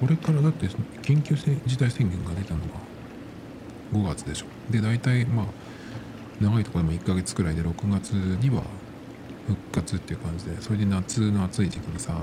[0.00, 0.66] これからだって
[1.02, 2.66] 緊急事態宣言が出たのが
[3.92, 4.46] 5月でしょ。
[4.70, 5.46] で大体まあ
[6.40, 8.62] 長いところでも1ヶ月くらいで6月には
[9.46, 12.14] 復活っていう感じでそれで夏の暑い時期にさ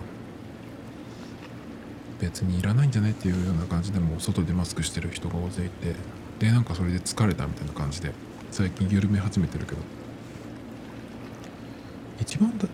[2.19, 5.93] 別にいらないんじゃないっていうような感じでも外でマスクしてる人が大勢いて
[6.39, 8.11] でなんかそれで疲れたみたいな感じで
[8.49, 9.82] 最近緩め始めてるけど。
[12.19, 12.67] 一番だ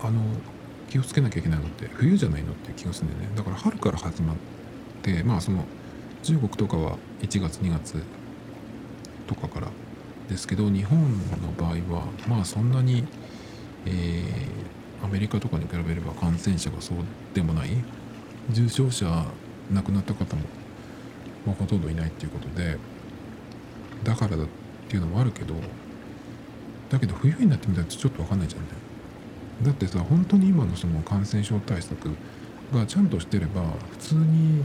[0.00, 0.20] あの
[0.88, 3.36] 気をつけなきゃいけないのって冬じゃないのって気がするんだよね。
[3.36, 4.36] だから春から始まっ
[5.02, 5.64] てまあその
[6.22, 8.02] 中国とかは1月2月
[9.26, 9.68] とかから
[10.28, 10.98] ですけど日本
[11.42, 13.04] の場合はまあそんなに、
[13.86, 16.98] えー、アメリカとかに比べれば感染者がそう
[17.34, 17.70] でもない
[18.50, 19.26] 重症者
[19.72, 20.42] 亡くなった方も、
[21.46, 22.78] まあ、ほとんどいないっていうことで
[24.04, 24.46] だからだっ
[24.88, 25.54] ていうのもあるけど
[26.88, 28.87] だけど冬になってみたらちょっと分かんないじゃんね。
[29.62, 32.10] だってさ本当に今のその感染症対策
[32.72, 34.62] がちゃんとしてれば普通に、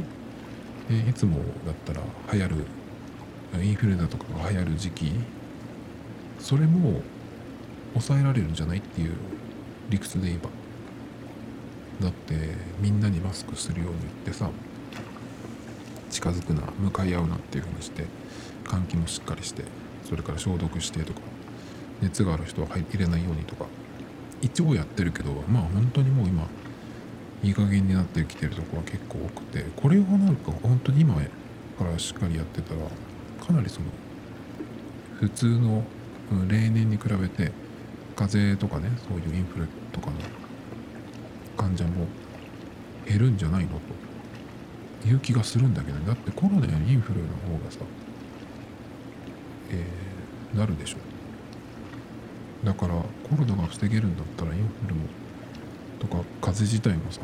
[0.89, 2.65] え、いつもだったら流行る
[3.63, 5.11] インフルエンザとかが流行る時期
[6.39, 7.01] それも
[7.93, 9.13] 抑えられるんじゃないっていう
[9.89, 10.49] 理屈で言えば。
[12.01, 12.35] だって
[12.81, 14.49] みんなにマスクするように言ってさ
[16.09, 18.05] 近づくな向かい合うなっていうふうにして
[18.65, 19.63] 換気もしっかりして
[20.03, 21.21] それから消毒してとか
[22.01, 23.65] 熱がある人は入れないようにとか
[24.43, 26.47] 一応やってるけどまあ本当にもう今
[27.43, 31.21] いい加減になってきてるとこは結構多くてこれをなんか本当に今か
[31.83, 32.81] らしっかりやってたら
[33.45, 33.87] かなりその
[35.19, 35.83] 普通の
[36.47, 37.51] 例年に比べて
[38.15, 40.13] 風邪とかねそういうインフルとかの
[41.57, 42.07] 患者も
[43.07, 43.71] 減るんじゃないの
[45.01, 47.79] という気がするんだけどだってコロナやインフルの方がさ
[49.71, 50.97] えー、なるでしょ。
[52.63, 55.01] だからコロナが防げるんだったらインフルも
[55.99, 57.21] とか風邪自体もさ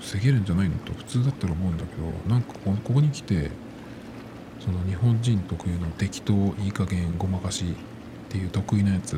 [0.00, 3.50] 防げるんじゃないのと普通だったら思うんだけどなんかここに来て
[4.60, 6.32] その日本人特有の適当
[6.62, 7.74] いい加減ごまかしっ
[8.30, 9.12] ていう得意なやつ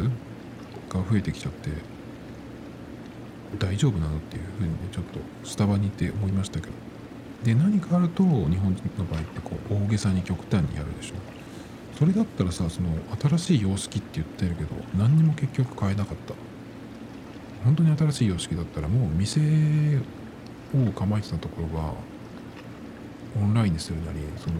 [0.88, 1.70] が増えてきちゃって
[3.58, 6.72] 大丈夫なのっていうふうにねちょっとスタバにいて思いましたけど。
[7.44, 11.37] で何かあると日本人の場合ってこう大げさに極端にやるでしょ。
[11.98, 12.90] それだったらさその
[13.20, 16.34] 新しい様式って言ってるけど何にも結局変えなかった。
[17.64, 21.92] 本当に新しい様式だったらもう店を構えてたところが
[23.42, 24.56] オンラインにするなりその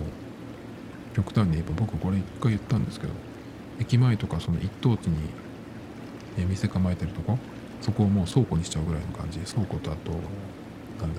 [1.15, 3.13] 極端に言えば僕これ一回言ったんですけど
[3.79, 5.17] 駅前とかその一等地に
[6.45, 7.39] 店構えてるとこ
[7.81, 9.39] そこをもう倉庫にしちゃうぐらいの感じ。
[9.39, 10.33] 倉庫とあとなんだろ
[11.07, 11.13] うな。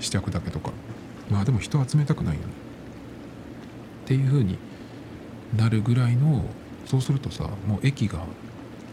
[0.00, 0.72] 試着だけとか。
[1.30, 2.46] まあでも人集めたくないよね。
[4.04, 4.56] っていう風に
[5.56, 6.44] なるぐらいの
[6.86, 8.20] そうするとさもう駅が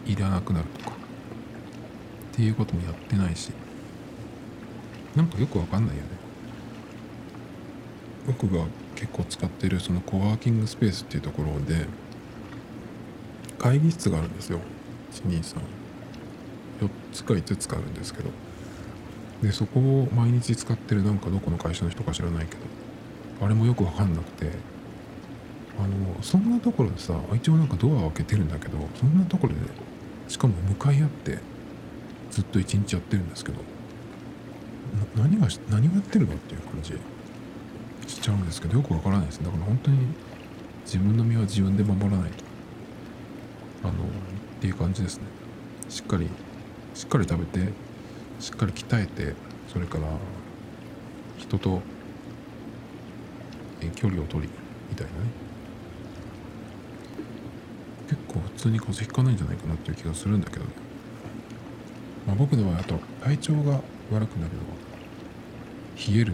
[0.06, 3.50] いらなくなるとかっていうこともやってないし
[5.14, 6.08] なんかよくわかんないよね。
[8.26, 11.86] 僕が結構使ってるそのコワーキングスペースっていうところで
[13.58, 14.60] 会議室があるんですよ。
[15.12, 18.30] 1234つか5つかあるんですけど。
[19.42, 22.60] でそこを毎日使ってるなんかどこの会社の人か知らないけど
[23.44, 24.79] あれもよく分かんなくて。
[25.82, 29.60] あのそんなところでさ一応なんかドアを開けてるんだけどそんなところで
[30.28, 31.38] しかも向かい合って
[32.30, 33.60] ずっと一日やってるんですけど
[35.16, 36.92] 何が何をやってるのっていう感じ
[38.06, 39.98] しちゃうんですけどよくわからないですだから本当に
[40.84, 42.44] 自分の身は自分で守らないと
[43.84, 43.96] あのっ
[44.60, 45.24] ていう感じですね。
[45.88, 46.28] しっかり
[46.94, 47.72] しっかり食べて
[48.38, 49.34] しっかり鍛えて
[49.72, 50.04] それから
[51.38, 51.80] 人と
[53.96, 54.52] 距離を取り
[54.88, 55.18] みたいなね
[58.08, 60.64] 結構普通に風邪ひかないんじゃないかなっていう気がするんだけど。
[60.64, 60.70] ね、
[62.26, 63.80] まあ、僕の場合あと体調が
[64.12, 64.76] 悪くなるのは
[65.96, 66.32] 冷える。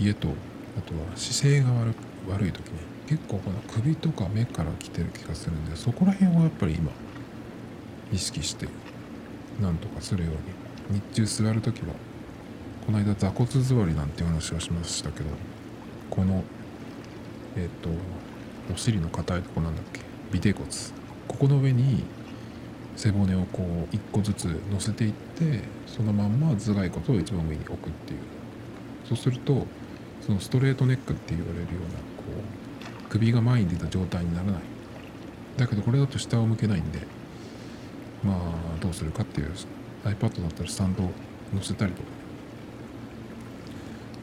[0.00, 0.28] 冷えと
[0.76, 1.94] あとは姿勢が悪
[2.28, 6.90] 悪い時に結構この首とか目から来てる気がするんでそこら辺をやっぱり今
[8.12, 8.66] 意識して
[9.60, 10.64] なんとかするように。
[11.14, 11.94] 日中座る時は
[12.84, 15.26] この間座骨座りなんていう話をしましたけど
[16.10, 16.44] この
[17.56, 17.88] えっ、と
[18.72, 20.00] お尻の硬いとこなんだっけ？
[20.36, 20.66] 尾てい骨。
[21.28, 22.04] ここの上に
[22.96, 28.20] 背骨をこう一個ずつ乗せていってそのまんま頭蓋骨を一番上に置くっていう。
[29.06, 29.66] そうすると
[30.22, 32.24] そのストレートネックって言われるようなこ
[33.06, 34.62] う首が前に出た状態にならない。
[35.56, 37.00] だけどこれだと下を向けないんで
[38.24, 39.52] まあどうするかっていう
[40.04, 41.12] iPad だったらスタンドを
[41.52, 42.08] 載せたりとか。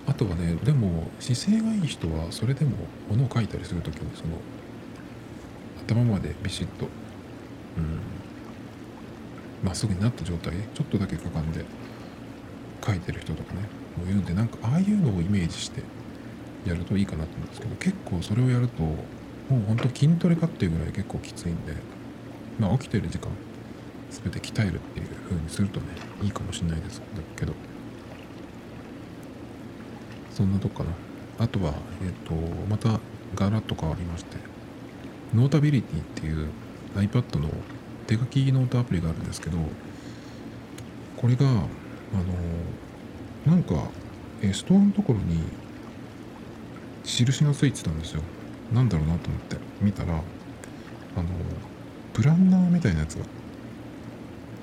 [0.07, 2.71] あとはねでも姿勢がいい人はそれでも
[3.09, 4.33] 物を書いたりする時にその
[5.87, 6.85] 頭までビシッと。
[7.77, 7.99] うん。
[9.63, 10.53] まっすぐになった状態。
[10.73, 11.65] ちょっとだけかかんで。
[12.85, 13.61] 書いてる人とかね。
[13.97, 15.83] もういるんでなんかああいうのをイメージして。
[16.65, 17.75] やるといいかなと思うんですけど。
[17.75, 18.97] 結構それをやるとも
[19.51, 21.73] うほんと筋トレかっていうぐらい結構きついんで。
[22.59, 23.29] まあ起きてる時間
[24.11, 25.87] 全て鍛えるっていう風にするとね
[26.21, 27.01] いいかもしれないです
[27.35, 27.53] けど。
[30.31, 30.95] そんなとこかな。
[31.39, 31.73] あとは
[32.03, 32.33] えっ、と
[32.69, 32.99] また
[33.35, 34.50] ガラッと変わりまして。
[35.33, 36.49] Notability っていう
[36.95, 37.49] iPad の
[38.07, 39.57] 手書きノートアプリがあるんですけど
[41.17, 41.65] これがあの
[43.45, 43.89] なんか
[44.53, 45.41] ストアのところに
[47.03, 48.21] 印がついてたんですよ。
[48.73, 50.17] なんだろうなと思って見たらあ
[51.21, 51.27] の
[52.13, 53.25] プランナーみたいなやつが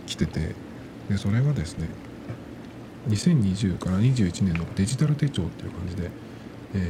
[0.06, 0.54] 来てて
[1.08, 1.88] でそれがですね
[3.08, 6.10] 2020から21年のデジタル手帳っていう感じで、
[6.74, 6.82] えー、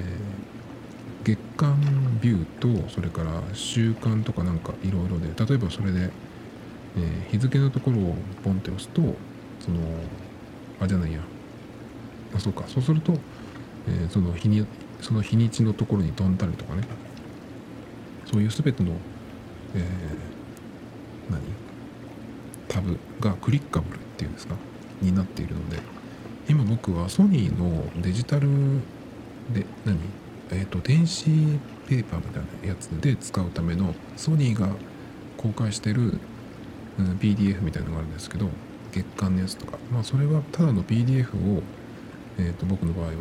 [1.59, 1.76] 間
[2.22, 6.11] ビューとそれから週間とかなんかいろいろで例えばそれで、
[6.96, 9.02] え、日付のところをポンって押すと
[9.61, 9.78] その
[10.80, 11.18] あじゃないや。
[12.34, 12.64] あそうか。
[12.68, 13.12] そうすると、
[13.88, 14.64] え、その日に
[15.00, 16.82] その日にちのところに飛んだりとかね。
[18.30, 18.92] そういう全ての、
[19.74, 21.42] えー、何？
[22.68, 24.54] タブがクリッカブルっていうんですか？
[25.02, 25.78] になっているので。
[26.48, 28.48] 今僕はソニーのデジタル
[29.52, 29.98] で何？
[30.51, 31.24] え、ー、と電子
[31.86, 34.68] ペーパーみたいなやつで使うためのソニーが
[35.36, 36.18] 公開してる、
[36.99, 38.49] うん、PDF みたいなのがあるんですけど
[38.92, 39.78] 月間のやつとか。
[39.92, 41.62] まあそれはただの PDF を、
[42.38, 43.12] えー、と僕の場合は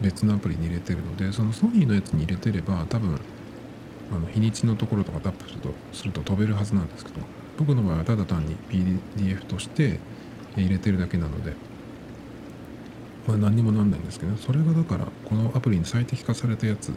[0.00, 3.20] 別のアプリに入れてるのでそのソニーのやつに入れてれば多分
[4.12, 7.20] あの日にちのところとかタップするとすると飛べるはずなんですけど
[7.58, 10.00] 僕の場合はただ単に PDF として
[10.56, 11.54] 入れてるだけなので、
[13.30, 16.92] まあ、何にもなんないんですけどそれがだからこのアプリに最適化されたやつ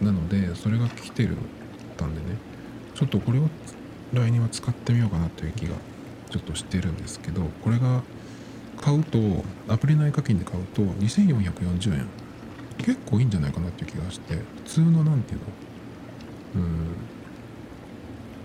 [0.00, 1.36] なのでそれが来てる
[1.96, 2.36] たんでね。
[2.94, 3.48] ちょっとこれを
[4.12, 5.74] 来年は使ってみようかなという気が
[6.30, 8.02] ちょっとしてるんですけどこれが
[8.80, 9.18] 買うと
[9.68, 12.06] アプリ内課金で買うと2440円。
[12.78, 15.46] 結構いいんじゃないかなっていう気がして普通の何ていうの？
[16.56, 16.70] うん。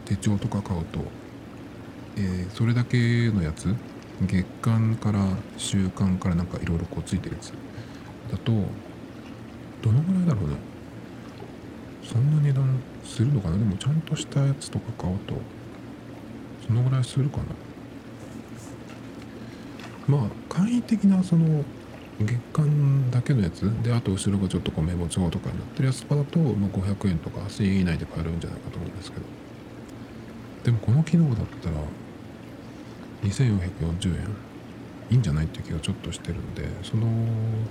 [0.06, 1.00] 手帳とか買うと、
[2.18, 3.74] えー、それだけのやつ
[4.22, 5.20] 月間から
[5.58, 7.52] 週間からなんかいろいろこうついてるやつ
[8.32, 8.52] だと
[9.82, 10.58] どのぐらいだろうね？
[12.04, 13.58] そんな値段するのかな？
[13.58, 15.36] でもちゃんとしたやつとか買おうと
[16.66, 17.44] そのぐらいするかな？
[20.08, 21.64] まあ簡易的なその
[22.20, 23.72] 月間だけのやつ？
[23.84, 29.26] であと後ろがちょっとこうメモ帳とかになってるやつとかだと、まあ、500円とか1000円以内で買えるんじゃないかと思うんですけど。
[30.64, 31.76] でもこの機能だったら
[33.24, 34.48] 2440円。
[35.10, 37.08] いいんじゃないっていう気がちょっとしてるのでその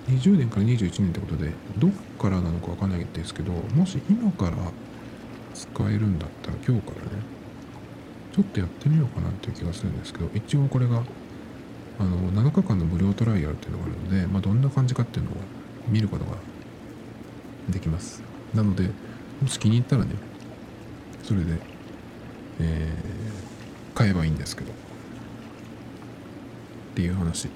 [0.09, 4.57] 20年から21年ってことでどっからなのか分かんないですけどもし今から
[5.55, 7.23] 使えるんだったら今日からね
[8.33, 11.03] ちょっとやってみようかなっていう気がするんですけど一応これが
[11.99, 15.35] あの7日間の無料トライアルっていうのがあるので、まあ、どんな感じかっていうのを
[15.89, 16.37] 見ることが
[17.71, 18.23] できます。
[18.55, 18.91] なので
[19.41, 20.11] もし気に入ったらね
[21.23, 21.59] それで、
[22.61, 24.86] えー、買えばいいんですけど。
[26.97, 27.51] っていう話。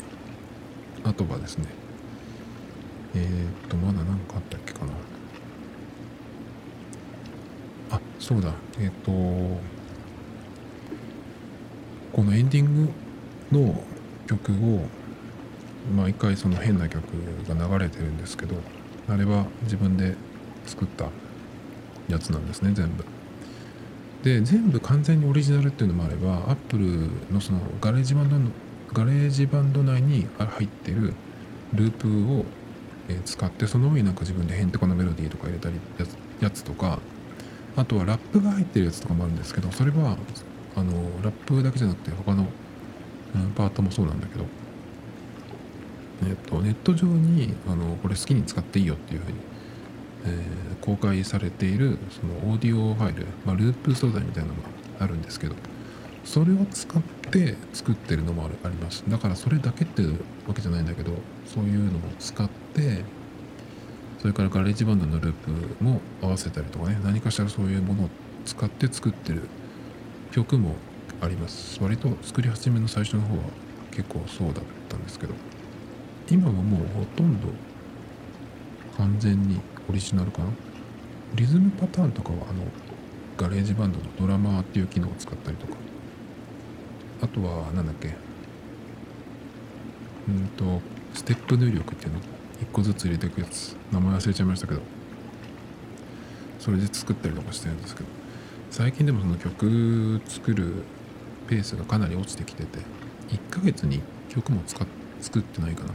[1.03, 1.64] あとはですね。
[3.14, 4.93] えー、っとまだ何かあったっけかな。
[7.91, 8.53] あそうだ。
[8.78, 9.11] えー、っと
[12.12, 12.93] このエンディング
[13.51, 13.82] の
[14.26, 14.82] 曲を
[15.97, 17.03] 毎回その変な曲
[17.49, 18.57] が流れてるんですけど
[19.09, 20.16] あれは自分で
[20.66, 21.07] 作った
[22.09, 23.07] やつなんですね全部。
[24.22, 28.51] で全部完全にオリジナルっていうのもあればアップルのその GarageBand の
[28.92, 31.14] GarageBand 内に入ってる
[31.74, 32.45] ループを
[33.24, 35.76] 使ってその上になんか自分でへんてこなメロディーとか入れたり
[36.41, 36.99] やつとか
[37.76, 40.16] あとはラップが入ってるやつとかもあるんですけどそれは
[40.76, 42.47] あのラップだけじゃなくて他の
[43.57, 44.45] パートもそうなんだけど、
[46.28, 49.38] えっと、ネット上にあのこれ好きに使っていいよっていうふうに、
[50.26, 54.61] えー、公開されているそのオーディオファイル、まあ、ループ素材みたいなのが
[55.01, 55.55] あるんですけど
[56.24, 59.04] それを使って作ってるのもあります。
[59.08, 61.12] だからそれだけっていうわけじゃないんだけど
[61.46, 63.04] そういうのも使って
[64.18, 65.32] それから GarageBand のルー
[65.78, 66.98] プも合わせたりとかね。
[67.02, 68.08] 何かしらそういうものを
[68.44, 69.48] 使って作ってる
[70.32, 70.76] 曲も
[71.20, 71.82] あります。
[71.82, 73.42] 割と作り始めの最初の方は
[73.90, 75.34] 結構そうだったんですけど。
[76.30, 77.48] 今はもうほとんど
[78.96, 80.50] 完全にオリジナルかな。
[81.34, 82.62] リズムパターンとかはあの
[83.36, 85.89] GarageBand のドラマーっていう機能を使ったりとか。
[87.22, 88.14] あとは何だっけ？
[90.28, 90.80] うんと
[91.14, 92.20] ステップ入力っていうの？
[92.60, 93.76] 一個ずつ入れていくやつ。
[93.92, 94.80] 名前忘れちゃいましたけど。
[96.58, 98.08] それで作ったりとかしてるんですけど。
[98.70, 100.84] 最近でもその曲作る
[101.48, 102.78] ペースがかなり落ちてきてて
[103.30, 104.84] 1ヶ月に曲も作
[105.40, 105.90] ってないかな。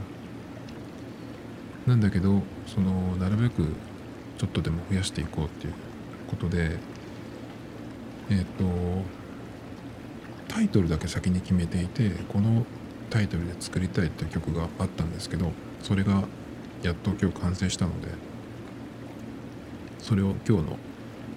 [1.88, 3.64] なんだけどそのなるべく
[4.38, 5.74] ちょっとでも増やしていこうっていう
[6.28, 6.78] ことで
[8.30, 8.66] えっ、と
[10.48, 12.66] タイトルだけ先に決めていてこの
[13.10, 16.24] タイトルで作りたいっていう曲があったんですけどそれが
[16.84, 18.08] やっと今日完成したので
[20.00, 20.78] それを今日の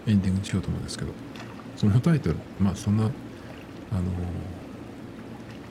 [0.06, 1.12] エンディングにしようと思うんですけど
[1.76, 3.10] そのタイトルまあそんなあの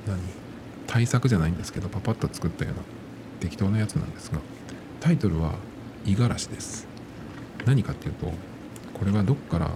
[0.08, 0.20] 何
[0.88, 2.82] 対策じゃないんですけどパパッと作ったような
[3.40, 4.40] 適当なやつなんですが
[5.00, 5.56] タイトルは
[6.06, 6.88] 「五十嵐」です。
[7.66, 8.32] 何かっていうと
[8.94, 9.70] これはどっから、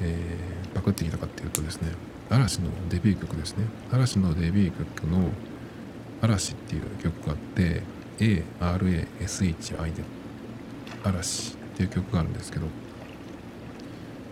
[0.00, 1.88] えー、パクってきたかっていうとですね
[2.32, 3.66] 嵐のデビュー曲ですね。
[3.92, 5.30] 嵐のデビュー曲の
[6.22, 7.82] 「嵐」っていう曲があって
[8.18, 10.02] ARASHI で
[11.04, 12.68] 「嵐」っていう曲があるんですけど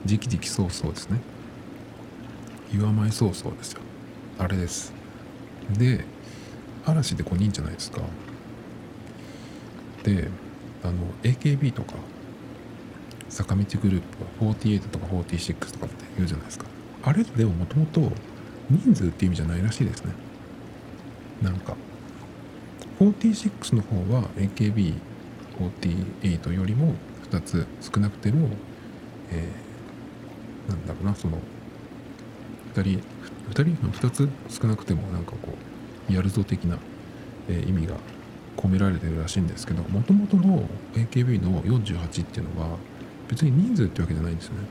[0.07, 1.20] じきじきそうそうですね。
[2.72, 3.82] 岩前そうそうですよ。
[4.38, 4.94] あれです。
[5.76, 6.05] で
[6.86, 8.01] 嵐で5人じゃないですか。
[10.05, 10.28] で
[10.82, 11.96] あの AKB とか
[13.28, 16.80] 坂道グループは48とか46とかって言うじゃないですか。
[17.03, 17.24] あれ？
[17.24, 18.12] でももともと
[18.70, 20.12] 人数って意味じゃないらしいですね。
[21.42, 21.76] なんか。
[23.01, 26.94] 46の方は AKB48 よりも
[27.30, 28.51] 2つ少なくても、
[29.30, 31.38] えー、なんだろうなその
[32.74, 33.03] 2人
[33.51, 35.57] 2人の2つ少なくてもなんかこ
[36.11, 36.76] うやるぞ的な、
[37.48, 37.94] えー、意味が
[38.59, 42.76] 込められてるらしいんですけどもともとの AKB の48っていうのは
[43.28, 44.66] 別に人数ってわけじゃないんですよね。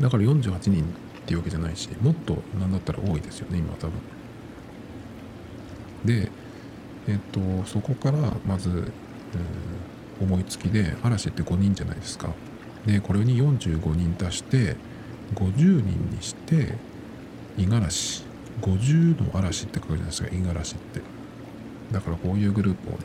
[0.00, 0.86] だから48人っ
[1.26, 4.00] ていうわけじゃないしもっと何だったら多いですよね今は多分。
[6.04, 6.30] で
[7.08, 8.92] えっとそこからまず、
[10.20, 12.30] 思いつきで嵐って5人じゃないですか。
[12.86, 14.76] でこれに45人足して
[15.34, 16.74] 50人にして
[17.56, 18.28] 五十嵐。
[18.60, 21.00] 50の嵐って書くじゃないですか五十嵐って。
[21.92, 22.98] だからこういうグループをね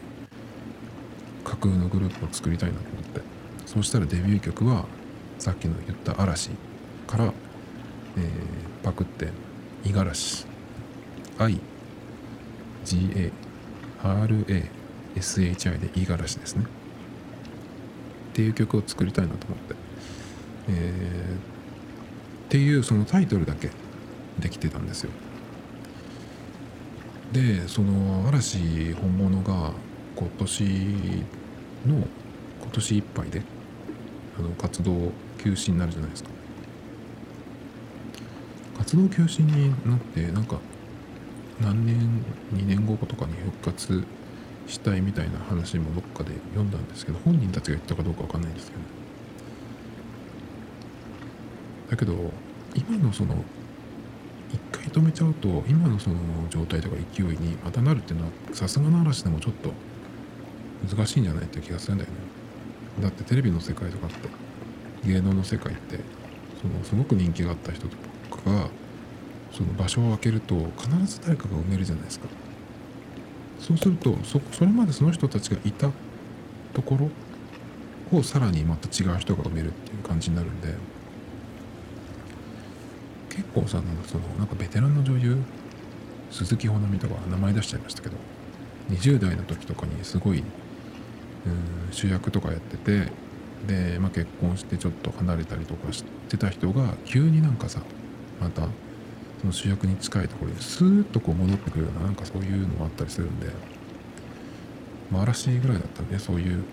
[1.44, 3.22] 架空のグループを作りたいなと思って。
[3.66, 4.86] そしたらデビュー曲は
[5.40, 6.52] さっきの言った嵐。
[7.14, 9.28] から、えー、パクって
[9.86, 10.48] 五十嵐。
[11.38, 13.30] IGARASHI
[15.80, 16.66] で五十嵐ですね。
[16.66, 16.68] っ
[18.34, 19.76] ていう曲を作りたいなと思って、
[20.70, 21.38] えー、っ
[22.50, 23.70] ていうそのタイトルだけ
[24.40, 25.12] できてたんですよ。
[27.32, 29.74] でその嵐本物が
[30.16, 30.64] 今年
[31.86, 32.08] の
[32.60, 33.44] 今年いっぱいで
[34.40, 36.43] あの活動休止になるじゃないですか。
[38.78, 40.60] 活動休止になってなんか
[41.62, 44.04] 何年2年後とかに復活
[44.68, 48.84] したいみたいな話もどっかで読んだんですけど本人たちが言ったかどうか分かんないんですけど。
[51.92, 52.14] だけど
[52.76, 53.36] 今のその
[54.52, 56.16] 一回止めちゃうと今のその
[56.50, 59.72] 状態とか勢いにまたなるっていうのはさすがの嵐でもちょっと
[60.88, 62.18] 難しいんじゃないっていう気がするんだよね。
[63.02, 64.30] だってテレビの世界とかって
[65.08, 66.00] 芸能の世界って
[66.62, 67.96] そのすごく人気があった人と
[68.38, 68.68] かが
[69.52, 72.28] その場所を空けると必ず誰かが埋めるじゃないですか。
[73.60, 75.90] そうするとそそれまでその人たちがいた
[76.74, 76.98] とこ
[78.12, 80.74] ろをさらにまた違う人が埋めるっていう感じになるんで
[83.30, 85.38] 結構さなんかそのなんかベテランの女優
[86.30, 88.18] 鈴木保奈美とか名前出しちゃいましたけど
[88.90, 90.44] 20代の時とかにすごい
[91.92, 93.12] 主役とかやってて
[93.68, 97.82] で、まあ、結婚してちょっと離れたりとかしてた人が急になんかさ
[98.40, 98.68] また
[99.42, 103.48] その主役に近いところにスーッとこう戻ってくるようななんかそういうのもあったりするんで、
[105.12, 106.64] まあ、嵐ぐらいだったらねそういう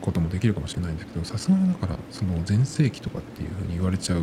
[0.00, 4.22] こともできるかもしれないんだけどさすがにだからその全盛期とかっていうふうに言われちゃう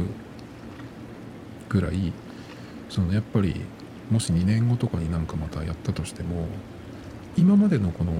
[1.70, 2.14] ぐらい
[2.90, 3.62] そのやっぱり
[4.12, 6.46] もし2年後とかになんかまたやったとしても
[7.36, 8.14] 今までのこの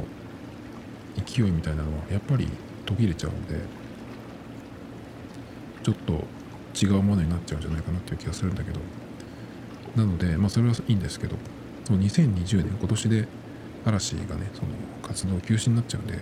[1.24, 2.48] 勢いみたいなのはやっぱり
[2.86, 3.60] 途切れちゃうんで
[5.84, 6.24] ちょっと
[6.80, 8.80] 違うものになっちゃうんじゃないかなっていう気がするんだけど。
[9.96, 11.36] なのでまあそれはいいんですけど。
[11.86, 13.28] その2020年今年で
[13.86, 14.68] 嵐がねその
[15.02, 16.20] 活動休止になっちゃうんで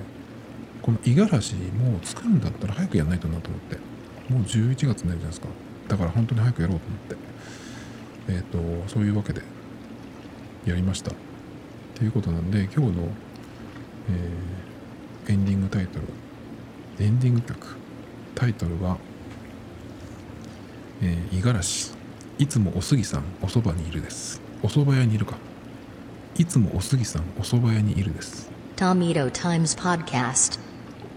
[0.82, 3.78] この五十嵐も作るんだったら早くやんないとなと思って。
[4.30, 5.48] もう11月になるじゃないですか。
[5.88, 7.16] だから本当に早くやろうと思って。
[8.28, 9.42] えっ、ー、とそういうわけで
[10.66, 11.12] やりました。
[11.96, 13.10] ということなんで今日の、
[15.26, 16.06] えー、エンディングタイトル
[17.04, 17.76] エンディング曲。
[18.36, 18.98] タイトルは
[21.02, 21.92] 「えー、五十嵐
[22.38, 25.36] いつもおすぎさんおそばにいる」ですおそば屋にいるか
[26.38, 30.60] いつもおすぎさんおそば屋にいるです Tomito Times Podcast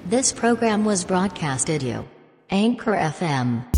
[0.09, 2.05] This program was broadcasted you
[2.51, 3.72] Anchor FM